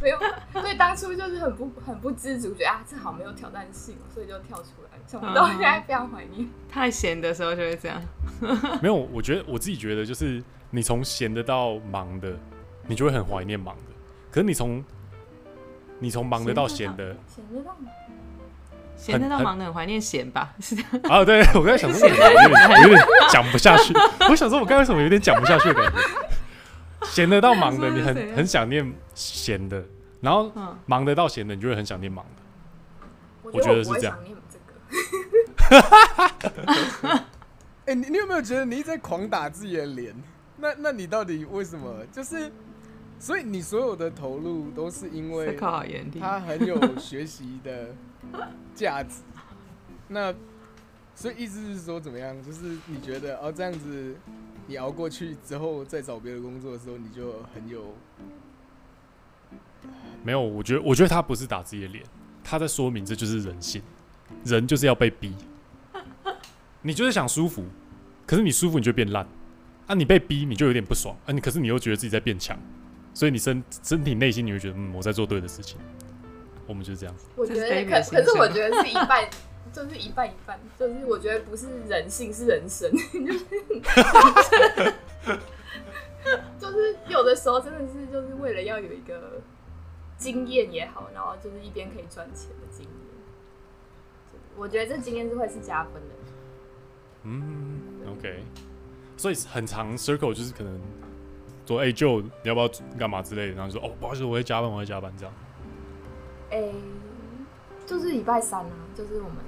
[0.03, 0.19] 没有，
[0.53, 4.99] 所以当初就是很不很不知足，觉得啊，这好没有挑战性，所以就跳出来。
[5.07, 6.49] 想不到现在非常怀念。
[6.69, 8.03] 太闲的时候就会这样。
[8.81, 12.35] 没有，我觉得我自己觉得，就是你从闲的到忙的，
[12.87, 13.93] 你就会很怀念忙的。
[14.31, 14.83] 可是你从
[15.99, 17.93] 你从忙的到闲的，闲的到忙。
[19.01, 20.53] 闲的到忙的很怀念闲吧？
[20.61, 20.91] 是这样。
[21.05, 23.95] 啊，对，我刚才想说，有点有点讲不下去。
[24.29, 25.99] 我想说，我刚才为什么有点讲不下去的感觉？
[27.07, 29.83] 闲得到忙的， 你很很想念闲的，
[30.21, 30.53] 然后
[30.85, 32.43] 忙得到闲的，你就会很想念忙的。
[33.51, 34.19] 我觉得是这样。
[37.87, 40.15] 哎，你你有没有觉得你一直在狂打自己的脸？
[40.59, 42.05] 那那你到底为什么？
[42.13, 42.53] 就是，
[43.19, 47.95] 所以你所有的投入都是因为他很有学习的。
[48.75, 49.21] 价值，
[50.09, 50.35] 那
[51.15, 52.37] 所以意思是说怎么样？
[52.43, 54.17] 就是你觉得哦，这样子
[54.67, 57.95] 你熬过去之后，再找别的工作的时候，你就很有
[60.25, 60.41] 没有？
[60.41, 62.05] 我觉得，我觉得他不是打自己的脸，
[62.43, 63.83] 他在说明这就是人性，
[64.45, 65.35] 人就是要被逼。
[66.83, 67.65] 你就是想舒服，
[68.27, 69.27] 可是你舒服你就变烂
[69.87, 69.95] 啊！
[69.95, 71.33] 你被逼你就有点不爽啊！
[71.33, 72.59] 你可是你又觉得自己在变强，
[73.13, 75.77] 所以你身身体内心你会觉得嗯，我在做对的事情。
[76.71, 77.27] 我们就是这样子。
[77.35, 79.29] 我觉得可可是我觉得是一半，
[79.73, 82.99] 就是一半一半，就是我觉得不是人性，是人生，就
[83.35, 84.95] 是
[86.61, 89.43] 就是有的时候真的是就是为了要有一个
[90.17, 92.93] 经验也好，然后就是一边可以赚钱的经验。
[94.57, 96.15] 我觉得这经验是会是加分的。
[97.25, 97.81] 嗯
[98.13, 98.45] ，OK。
[99.17, 100.81] 所以很长 circle 就是可能
[101.67, 105.35] 说，哎、欸，就你要不要干嘛之类的，然后说，哦，不好意思，我会加班，我会加班这样。
[106.51, 106.75] 哎、欸，
[107.87, 109.39] 就是礼拜三啊，就是我们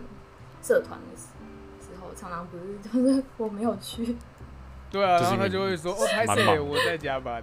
[0.62, 1.28] 社团的时
[1.80, 4.16] 时候，常常不是就是我没有去。
[4.90, 7.42] 对啊，然后他就会说：“哦，拍摄，我在加班。”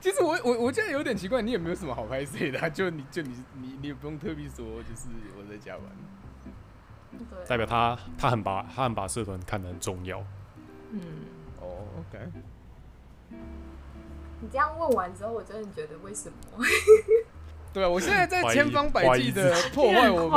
[0.00, 5.08] 其实我我我觉得有点奇怪，你也没有什么好拍摄的、啊，就你就你你你也不用特别说，就是
[5.38, 5.84] 我在加班。
[7.12, 10.18] 对，代表他他很把他很把社团看得很重要。
[10.90, 11.00] 嗯，
[11.60, 12.30] 哦、oh,，OK。
[14.40, 16.64] 你这样问完之后，我真的觉得为什么？
[17.72, 20.30] 对啊，我现在在千方百计的破坏我们，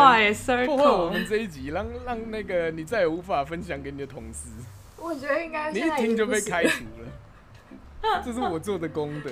[0.66, 4.50] 破坏我们这一集，让让那个你再也无法分享给你的同事。
[4.98, 9.32] 我觉得应该你一听就被开除了， 这是我做的功德。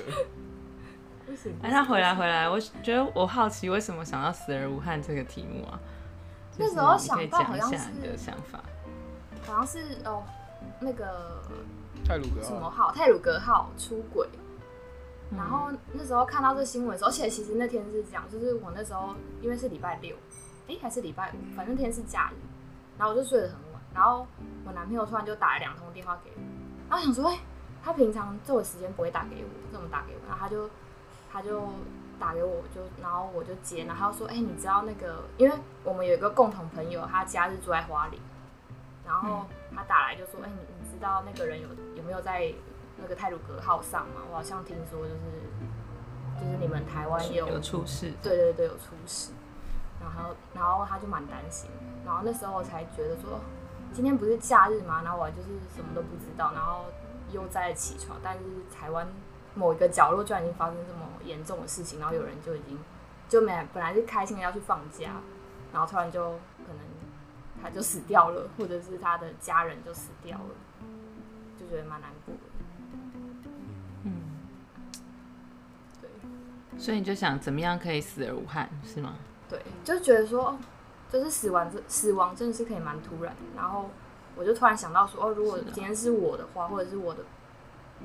[1.62, 5.80] 哎，他回来回来，我觉得我好奇为什么想到死而无憾这个题目啊？
[6.58, 8.60] 那时候想到好像是你的想法，
[9.46, 10.24] 好像是哦，
[10.80, 11.42] 那个
[12.06, 12.92] 泰鲁格什么号？
[12.92, 14.28] 泰鲁格号出轨。
[15.38, 20.14] 然后那时候看到这新闻的时候，而且其实那天是这样，就是我那时候因为是礼拜六，
[20.68, 22.36] 哎还是礼拜五，反正天是假日，
[22.98, 24.28] 然后我就睡得很晚，然后
[24.66, 26.42] 我男朋友突然就打了两通电话给我，
[26.90, 27.40] 然后想说，哎，
[27.82, 30.20] 他平常这个时间不会打给我，怎么打给我？
[30.28, 30.70] 然后他就
[31.32, 31.66] 他就
[32.20, 38.22] 打给我，就然后我就接，然后他说，哎，你知道那个，因为我们有一个共同朋友，他家是住在花莲，
[39.06, 42.54] 然后他打来就说，哎，你你知道那个人有有没有在？
[43.02, 45.20] 那个泰鲁格号上嘛，我好像听说就是
[46.40, 49.32] 就是你们台湾有，有出事，对对对，有出事，
[50.00, 51.70] 然后然后他就蛮担心，
[52.06, 53.40] 然后那时候我才觉得说
[53.92, 56.86] 今天不是假日嘛，然后我就是什么都不知道，然后
[57.32, 59.08] 悠哉起床，但是台湾
[59.56, 62.80] 某一个角落居然已经发生这么严重的事情，然后有人就已经
[63.28, 65.12] 就没本来是开心的要去放假，
[65.74, 66.32] 然后突然就
[66.66, 66.80] 可能
[67.62, 70.56] 他就死掉了，或者是他的家人就死掉了，
[71.60, 72.51] 就觉得蛮难过的。
[76.82, 79.14] 所以你就想怎么样可以死而无憾，是吗？
[79.48, 80.58] 对，就觉得说，
[81.12, 83.36] 就是死亡这死亡真的是可以蛮突然。
[83.56, 83.88] 然后
[84.36, 87.20] 我就突然想到说，哦，如果今天是我的话，或者是我的，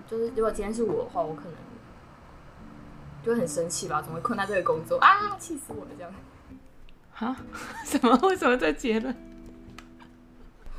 [0.07, 1.55] 就是如果今天是我的话，我可能
[3.23, 5.39] 就会很生气吧，怎么会困在这个工作啊？
[5.39, 5.91] 气死我了！
[5.97, 6.13] 这样。
[7.15, 7.35] 啊？
[7.87, 8.15] 什么？
[8.29, 9.17] 为什么这结论？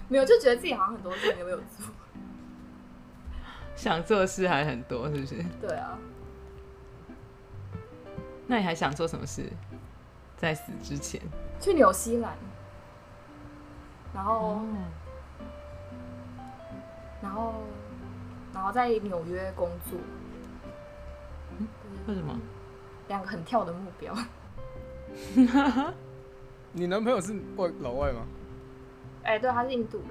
[0.07, 1.87] 没有，就觉得自己好像很多事情都没有做，
[3.75, 5.43] 想做的事还很多，是不是？
[5.59, 5.97] 对啊。
[8.47, 9.51] 那你还想做什么事？
[10.37, 11.19] 在死之前
[11.59, 12.37] 去纽西兰，
[14.13, 14.67] 然后，哦、
[17.23, 17.55] 然后，
[18.53, 19.99] 然后在纽约工作。
[22.07, 22.39] 为什么？
[23.07, 24.15] 两个很跳的目标。
[26.71, 28.21] 你男朋友是外老外吗？
[29.23, 30.09] 哎、欸，对，他是印度人。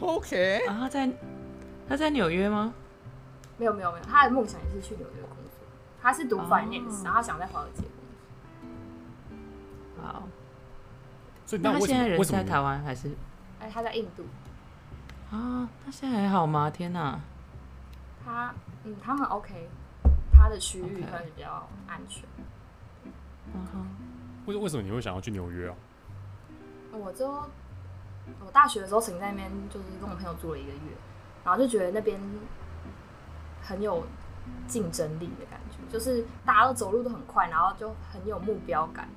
[0.00, 0.66] OK。
[0.66, 1.08] 啊，他在
[1.88, 2.74] 他在纽约吗？
[3.56, 5.23] 没有没有没有，他的梦想也是去纽约。
[6.04, 7.06] 他是读 finance，、oh.
[7.06, 7.90] 然后他想在华尔街工
[9.96, 10.04] 作。
[10.04, 10.22] 好。
[11.46, 13.08] 所以那他现在人在台湾还是？
[13.58, 14.24] 哎、欸，他在印度。
[15.30, 16.68] 啊，他现在还好吗？
[16.68, 17.18] 天哪！
[18.22, 19.68] 他嗯，他很 OK，
[20.30, 22.28] 他的区域可能比较安全。
[23.54, 23.88] 嗯哼。
[24.44, 25.76] 为为什么你会想要去纽约啊？
[26.92, 30.92] 我就我大学的时候曾经在那边就是跟我朋友住了一个月，
[31.42, 32.20] 然后就觉得那边
[33.62, 34.04] 很有
[34.68, 39.08] 竞争力的感觉，就是大家都走路都很快，然后就很有目标感，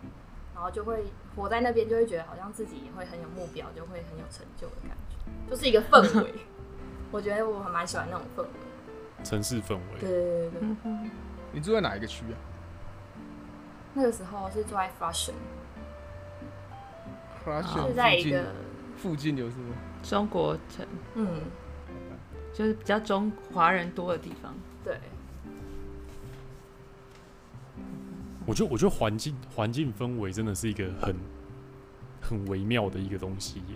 [0.54, 1.06] 然后就会
[1.36, 5.16] 活在那边，就会觉得好像自己也会很有目标，就会很有成就的感觉，
[5.50, 6.34] 就是一个氛围。
[7.12, 8.50] 我觉得我还蛮喜欢那种氛围，
[9.24, 10.00] 城市氛围。
[10.00, 11.10] 对对对对。
[11.54, 12.36] 你住在哪一个区啊？
[13.94, 15.34] 那个时候是住在 Flushing。
[17.88, 18.44] 是在一个
[18.98, 20.86] 附近有什么中国城？
[21.16, 21.44] 嗯，
[22.54, 24.54] 就是比较中华人多的地方。
[24.84, 25.00] 对，
[28.48, 31.16] 我觉得我觉得环境环境氛围真的是一个很
[32.22, 33.76] 很微妙的一个东西耶。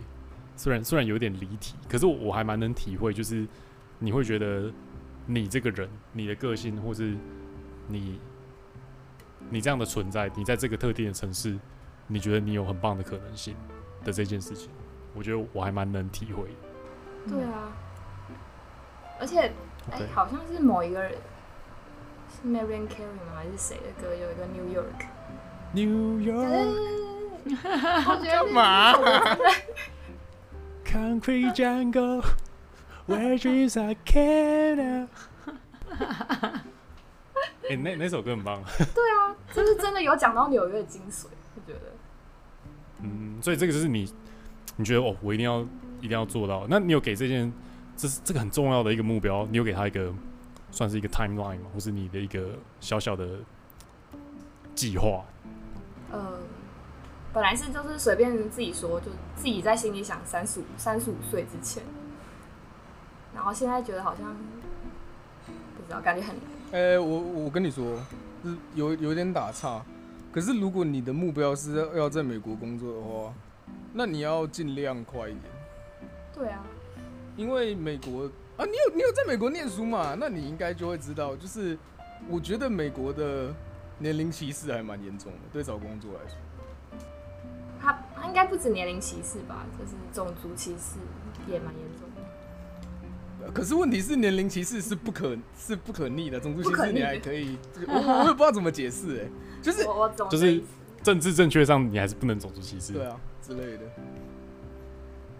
[0.56, 3.46] 虽然虽然有点离题，可是我我还蛮能体会，就是
[4.00, 4.72] 你会觉得
[5.26, 7.16] 你这个人、你的个性，或是
[7.88, 8.20] 你
[9.50, 11.60] 你这样的存在，你在这个特定的城市。
[12.08, 13.56] 你觉得你有很棒的可能性
[14.04, 14.70] 的这件事情，
[15.14, 16.44] 我觉得我还蛮能体会。
[17.26, 17.72] 对啊，
[19.18, 19.50] 而且
[19.90, 21.14] 哎、欸，好像是某一个人
[22.42, 23.36] 是 Marian Carey 吗？
[23.36, 24.16] 还是谁的歌？
[24.16, 25.06] 有一个 New York。
[25.74, 26.76] New York。
[28.24, 28.94] 干嘛？
[30.86, 32.22] Concrete jungle,
[33.08, 35.08] where dreams are carried。
[37.70, 38.62] 哎，那那首歌很棒。
[38.78, 41.26] 对啊，就是真的有讲到纽约的精髓，
[41.56, 41.80] 我觉得。
[43.02, 44.14] 嗯，所以这个就是你，
[44.76, 45.62] 你觉得哦，我一定要
[46.00, 46.68] 一定要做到。
[46.70, 47.52] 那你有给这件，
[47.98, 50.14] 这是这个很重要的一个目标，你有给他一个
[50.72, 51.70] 算是一个 timeline 吗？
[51.74, 53.40] 或是你的一个小小的
[54.74, 55.24] 计划？
[56.12, 56.40] 呃，
[57.34, 61.84] 本来是就是随便自己说，就自己在心里想三十五三十五岁之前，
[63.36, 64.36] 然后现在觉得好像
[65.78, 66.36] 不知道，感觉很……
[66.72, 67.98] 呃、欸，我我跟你说，
[68.74, 69.84] 有有点打岔。
[70.34, 73.34] 可是，如果你的目标是要在美国工作的话，
[73.92, 75.44] 那你要尽量快一点。
[76.34, 76.64] 对啊，
[77.36, 80.16] 因为美国啊，你有你有在美国念书嘛？
[80.20, 81.76] 那你应该就会知道，就是
[82.30, 83.51] 我觉得美国的
[83.97, 86.38] 年龄歧视还蛮严重的，对找工作来说。
[87.82, 89.66] 他他应该不止年龄歧视吧？
[89.80, 90.99] 就是种族歧视
[91.51, 92.07] 也蛮严重
[93.43, 93.51] 的。
[93.51, 97.57] 可是问题是，年龄歧视是不可是不可逆的，种族歧视你还可以，
[97.88, 99.28] 我我也不知道怎么解释哎。
[99.64, 99.84] 就是
[100.30, 100.62] 就是
[101.01, 102.93] 政治正确上，你还是不能种族歧视。
[102.93, 103.86] 对啊，之类的。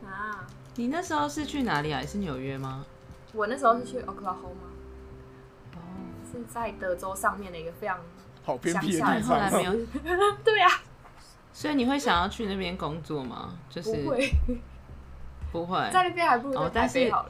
[0.10, 2.02] 啊，你那时候是去哪里啊？
[2.04, 2.84] 是纽约吗？
[3.34, 4.72] 我那时候是去 Oklahoma，
[5.76, 5.80] 哦，
[6.32, 8.00] 是在德州上面的一个非常
[8.44, 9.22] 好偏僻的地方。
[9.22, 9.72] 后来没有。
[10.44, 10.70] 对啊，
[11.54, 13.58] 所以你会想要去那边工作吗？
[13.70, 14.32] 就是不会，
[15.52, 17.30] 不会，在那边还不如在台北好了。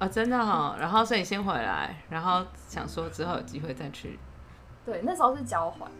[0.00, 0.76] 哦，真的哈。
[0.80, 4.18] 然后所以你先回来，然后想说之后有机会再去。
[4.84, 5.90] 对，那时候是交换。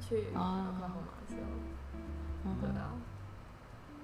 [0.00, 2.91] 去奥克拉荷马的时候，对啊，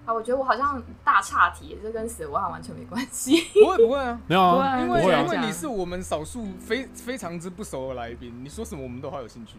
[0.09, 3.43] 啊，我觉得我好像大岔题，这跟死亡完全没关系。
[3.53, 9.57] 不会不会啊，没有啊，因为因为你是我们少数非非常之不熟的来宾，你说什么我们都好有兴趣。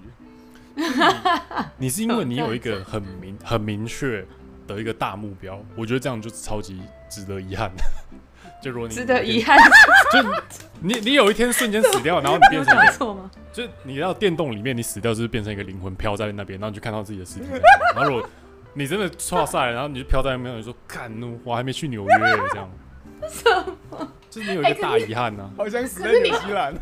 [1.78, 4.26] 你是因为你有一个很明很明确
[4.66, 6.82] 的一个大目标，我觉得这样就是超级
[7.12, 7.84] 值得遗憾的。
[8.60, 9.56] 就如果你值得遗憾，
[10.12, 10.30] 就
[10.82, 13.30] 你你有一天瞬间死掉，然后你变成错吗？
[13.54, 17.46] 就你到电动里面，你死掉就是变成一个灵魂飘在那边，然后你就看到自己的尸体。
[17.96, 18.30] 然后如果
[18.74, 21.12] 你真的错赛，然后你就飘在那边，你说看，
[21.44, 22.16] 我还没去纽约
[22.52, 22.70] 这样。
[23.30, 24.08] 什么？
[24.30, 26.74] 就是你有一个大遗憾呢、啊，好像死在纽西兰。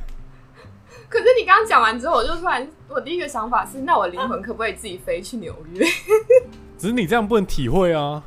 [1.10, 5.86] 可是你刚刚讲完之后，我就突然，我第一个想法是，那我灵魂可不可以自己飞去纽约？
[6.78, 8.22] 只是你这样不能体会啊。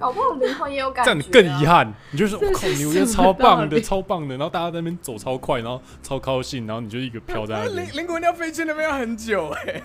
[0.00, 1.94] 搞不好灵魂也有感觉，啊，这样你更遗憾。
[2.10, 4.34] 你就说，我靠，纽约超棒的，超棒的。
[4.36, 7.86] 然后大家在那边走超快，然后超高兴，然后你就一个飘在那边。
[7.92, 9.82] 灵灵魂要飞去那边要很久哎，欸。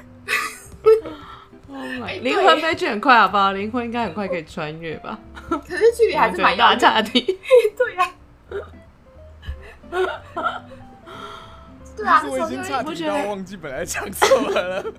[2.22, 3.52] 灵魂飞去很快好不好？
[3.52, 5.20] 灵魂应该很快可以穿越吧？
[5.50, 7.10] 可是距离还是蛮大差的。
[7.78, 8.12] 对呀。
[11.96, 14.84] 对啊，我已经差点到忘记本来讲什么了。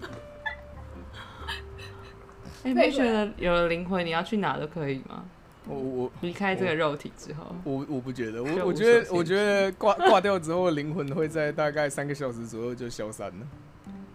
[2.62, 5.24] 你不觉得有了灵魂，你要去哪都可以吗？
[5.66, 13.46] 我我离开这个肉体之后，我我不觉得，我我觉得我觉得挂挂掉之后，灵魂会在大概三个小时左右就消散了。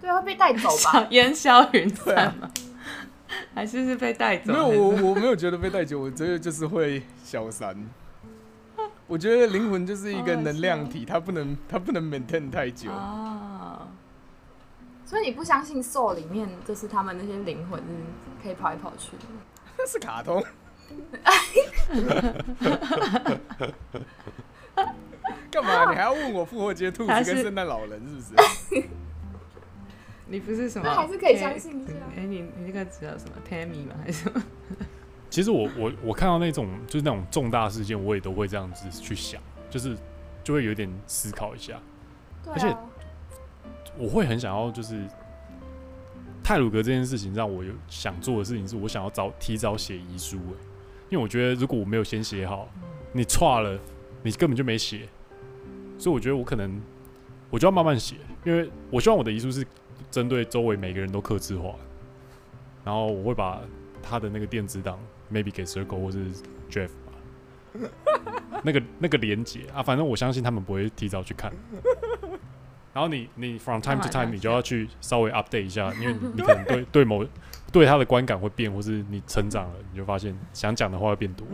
[0.02, 1.08] 对，会被带走吧？
[1.12, 2.52] 烟消云散吗。
[3.54, 4.54] 还是是被带走？
[4.54, 7.76] 没有，我我没有觉得被带走，我觉得就是会消散。
[9.08, 12.92] 我觉得灵魂就是一个能量体，它不能它不能 maintain 太久。
[12.92, 13.88] 啊，
[15.06, 17.86] 所以你不相信 Soul 里面就是他们那些灵魂是
[18.44, 19.24] 可以跑来跑去的？
[19.78, 20.44] 那是卡通。
[25.52, 25.90] 干嘛？
[25.90, 28.90] 你还要问我复活节兔子跟圣诞老人是不是？
[30.28, 30.88] 你不是什么？
[30.88, 31.94] 那还是可以相信一下。
[32.16, 33.96] 哎、欸，你你那个知道什么 Tammy 吗？
[34.04, 34.42] 还是什么？
[35.30, 39.98] 其实我我我看到那种就是那种重大事件，我也都会这样子去想，就是
[40.44, 41.80] 就会有点思考一下。
[42.44, 42.56] 对啊。
[42.56, 42.76] 而且
[43.98, 45.02] 我会很想要，就是
[46.44, 50.38] 泰鲁格这件事情让我有想做的事情，是我想要早提早写遗书。
[51.10, 52.68] 因为我觉得如果我没有先写好，
[53.12, 53.80] 你错了，
[54.24, 55.08] 你根本就没写。
[55.98, 56.82] 所以我觉得我可能
[57.50, 59.66] 我就要慢慢写，因为我希望我的遗书是
[60.16, 61.76] 针对周围每个人都克制化，
[62.86, 63.60] 然后我会把
[64.02, 64.98] 他的那个电子档
[65.30, 66.32] maybe 给 Circle 或是
[66.70, 67.92] Jeff 吧，
[68.64, 71.52] 那个那个连接啊，反正我相信他们不会提早去看。
[72.94, 77.26] 然后你你 from time to time 你就要去稍微 update 一下，因为你可能对对某
[77.74, 81.46] 对他的观感会变，或是你成长了，你就发现想讲的话会变多。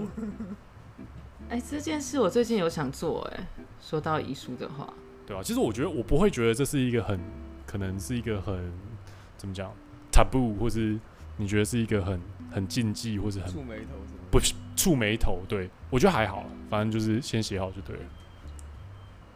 [1.50, 3.48] 哎、欸，这件事我最近有想做哎、欸。
[3.80, 4.94] 说到遗书的话，
[5.26, 7.20] 对啊，其实我觉得我不会觉得这是一个很
[7.72, 8.74] 可能是一个很
[9.38, 9.72] 怎么讲
[10.12, 11.00] taboo，或是
[11.38, 12.20] 你觉得是一个很
[12.52, 15.40] 很禁忌，或是很触眉头是不是触眉头？
[15.48, 18.02] 对我觉得还好，反正就是先写好就对了。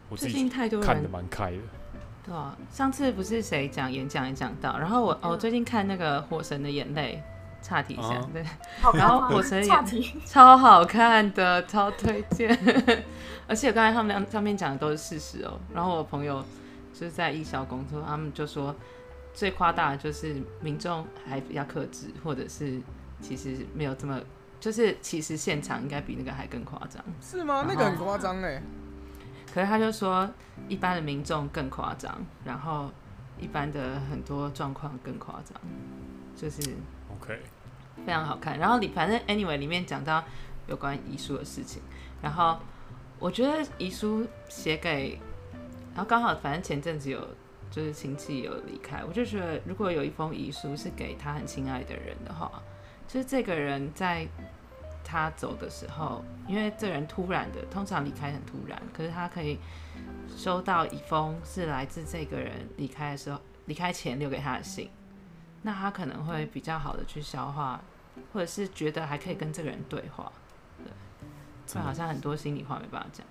[0.08, 1.58] 我最近太多人看的蛮开的，
[2.24, 7.22] 对啊，上次不是谁讲演讲也讲到，然后我哦最近看那个《火神的眼泪》。
[7.62, 8.44] 岔题一下，对，
[8.94, 9.72] 然后火神也
[10.24, 12.56] 超好看的，超推荐。
[13.48, 15.58] 而且刚才他们俩上面讲的都是事实哦。
[15.74, 16.44] 然后我朋友
[16.98, 18.74] 就是在艺校工作，他们就说
[19.34, 22.80] 最夸大的就是民众还比较克制，或者是
[23.20, 24.18] 其实没有这么，
[24.58, 27.04] 就是其实现场应该比那个还更夸张。
[27.20, 27.66] 是吗？
[27.68, 28.62] 那个很夸张哎。
[29.52, 30.26] 可是他就说
[30.68, 32.90] 一般的民众更夸张，然后
[33.38, 35.54] 一般的很多状况更夸张，
[36.34, 36.62] 就是。
[37.20, 37.38] OK，
[38.06, 38.58] 非常好看。
[38.58, 40.24] 然后你反正 anyway 里面讲到
[40.66, 41.82] 有关遗书的事情，
[42.22, 42.58] 然后
[43.18, 45.18] 我觉得遗书写给，
[45.96, 47.26] 然后刚好反正前阵子有
[47.70, 52.62] 就是亲戚有离开，我就觉得如果有一封遗书是给他很亲爱的人的话，
[53.08, 54.28] 就是这个人在
[55.02, 59.58] 他走的时候，因为这人突然的，通常离开很突然，可是他可以
[60.36, 64.90] 收到一封是来自这个人离开的时候，离开前留给他的信。
[65.62, 67.80] 那他可能会比较好的去消化，
[68.34, 70.30] 或者是觉得还可以跟这个人对话，
[70.84, 70.92] 对，
[71.66, 73.26] 就好像很多心里话没办法讲。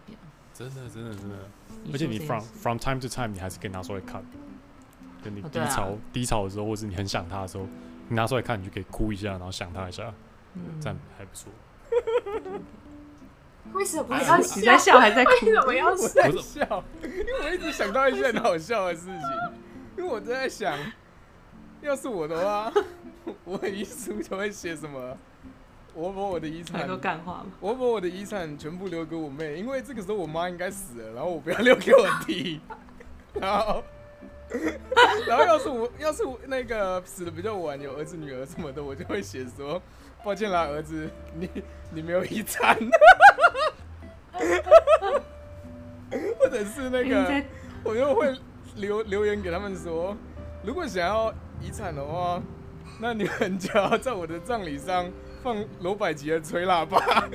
[0.58, 1.36] 真的，真的，真的。
[1.92, 4.24] 而且你 from from time to time 你还是可以拿出来看，
[5.22, 7.68] 就你低潮、哦啊、低潮的时候，或是你很想他的时候，
[8.08, 10.14] 你拿出来看，你就可以哭一下，然后想他一下，
[10.54, 11.52] 嗯，这样还不错。
[13.74, 15.32] 为什么要你在笑还在哭？
[15.32, 16.84] 为什么要 在笑？
[17.04, 19.16] 因为我一直想到一些很好笑的事情，
[19.98, 20.78] 因为我都在想。
[21.82, 22.72] 要是我的话，
[23.46, 25.16] 我遗书就会写什么？
[25.96, 26.88] 我把我的遗产，
[27.60, 32.60] 我把我的遗产全部留给我妹，因为这个时候我妈应该死了，然后我不要留给我弟。
[33.40, 33.84] 然后，
[35.28, 39.82] 然后要是我要是我那个死的比较晚，有儿子女儿什么的，我就会写说：
[40.24, 41.50] 抱歉啦，儿子，你
[41.92, 42.78] 你没有遗产。
[46.40, 47.44] 或者是那个，
[47.84, 48.36] 我又会
[48.76, 50.16] 留留言给他们说，
[50.64, 51.34] 如果想要。
[51.62, 52.44] 遗产的话，
[53.00, 55.10] 那你们就要在我的葬礼上
[55.46, 57.30] 放罗百吉的吹喇叭。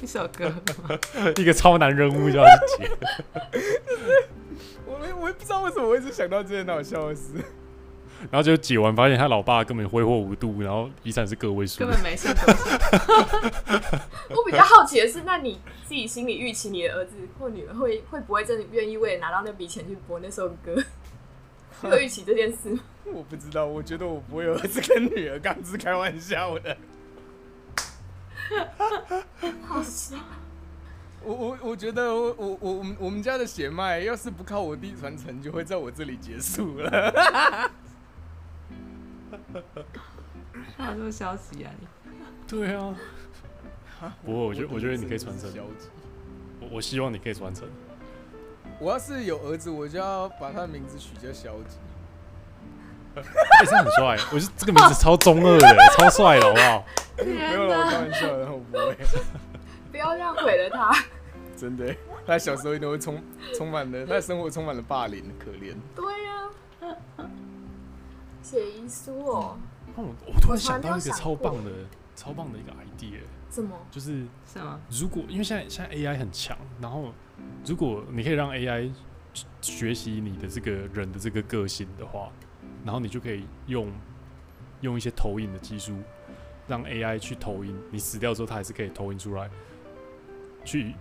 [0.00, 0.54] 一首歌，
[1.36, 2.90] 一个超难任务就要去解。
[4.86, 7.32] 我我也不知道为什么我一直想到这件好笑的事。
[8.30, 12.28] 然后就解完，发现他老爸根本挥霍无度，然后遗产是个位数，根本没事。
[14.30, 20.80] 我比较好奇的是，那你自己心里预期你的儿子或女儿会会不会真的愿意为了拿到那笔钱去播那首歌？
[21.90, 22.78] 有预期这件事？
[23.12, 26.76] 我不知道，我觉得我不会有儿子跟女儿，刚是开玩笑的。
[29.62, 30.16] 好笑。
[31.22, 37.70] 我我我觉得我我我们我们家的血脉，要是不靠我弟传承，就会在我这里结束了。
[40.76, 41.72] 他什么消息啊？
[41.80, 41.86] 你？
[42.46, 42.96] 对啊。
[44.24, 45.52] 不过我觉得，我觉得你可以传承。
[46.60, 47.68] 我我希望你可以传承。
[48.78, 51.76] 我要是有儿子，我就要把他的名字取叫消极。
[53.16, 54.16] 哎、欸，是很帅！
[54.32, 56.84] 我觉得这个名字超中二的，超帅的，好不好？
[57.24, 58.96] 没有了，我开玩笑的，我不会。
[59.90, 61.04] 不要这样毁了他。
[61.56, 61.94] 真的，
[62.26, 63.20] 他小时候一定会充
[63.56, 65.74] 充满了，他的生活充满了霸凌，可怜。
[65.96, 66.50] 对呀、
[67.16, 67.26] 啊。
[68.42, 69.58] 写遗书哦。
[69.96, 71.70] 我我突然想到一个超棒的、
[72.14, 73.18] 超棒的一个 idea。
[73.50, 73.76] 什么？
[73.90, 74.78] 就是什么？
[74.88, 77.12] 如果因为现在现在 AI 很强，然后
[77.66, 78.92] 如果你可以让 AI
[79.60, 82.30] 学习你的这个人的这个个性的话，
[82.84, 83.92] 然后你就可以用
[84.80, 85.96] 用一些投影的技术，
[86.66, 87.78] 让 AI 去投影。
[87.90, 89.48] 你死掉之后，它还是可以投影出来，
[90.64, 90.94] 去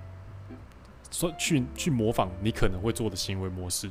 [1.12, 3.90] 说去去模仿你可能会做的行为模式。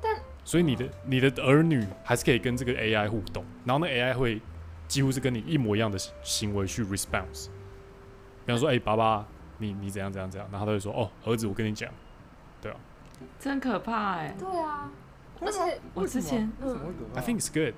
[0.00, 4.40] 但所以你的你的儿女还是可以跟这个 AI 互动，然后那 AI 会。
[4.88, 7.46] 几乎是跟你一模一样的行为去 response，
[8.44, 11.90] 比方说，哎、欸，爸爸，你你怎样怎样怎样，然后他就说，哦，儿子，我跟你讲，
[12.60, 12.76] 对啊，
[13.38, 14.90] 真可怕哎、欸，对啊，
[15.41, 17.73] 而且我之前嗯，I think it's good，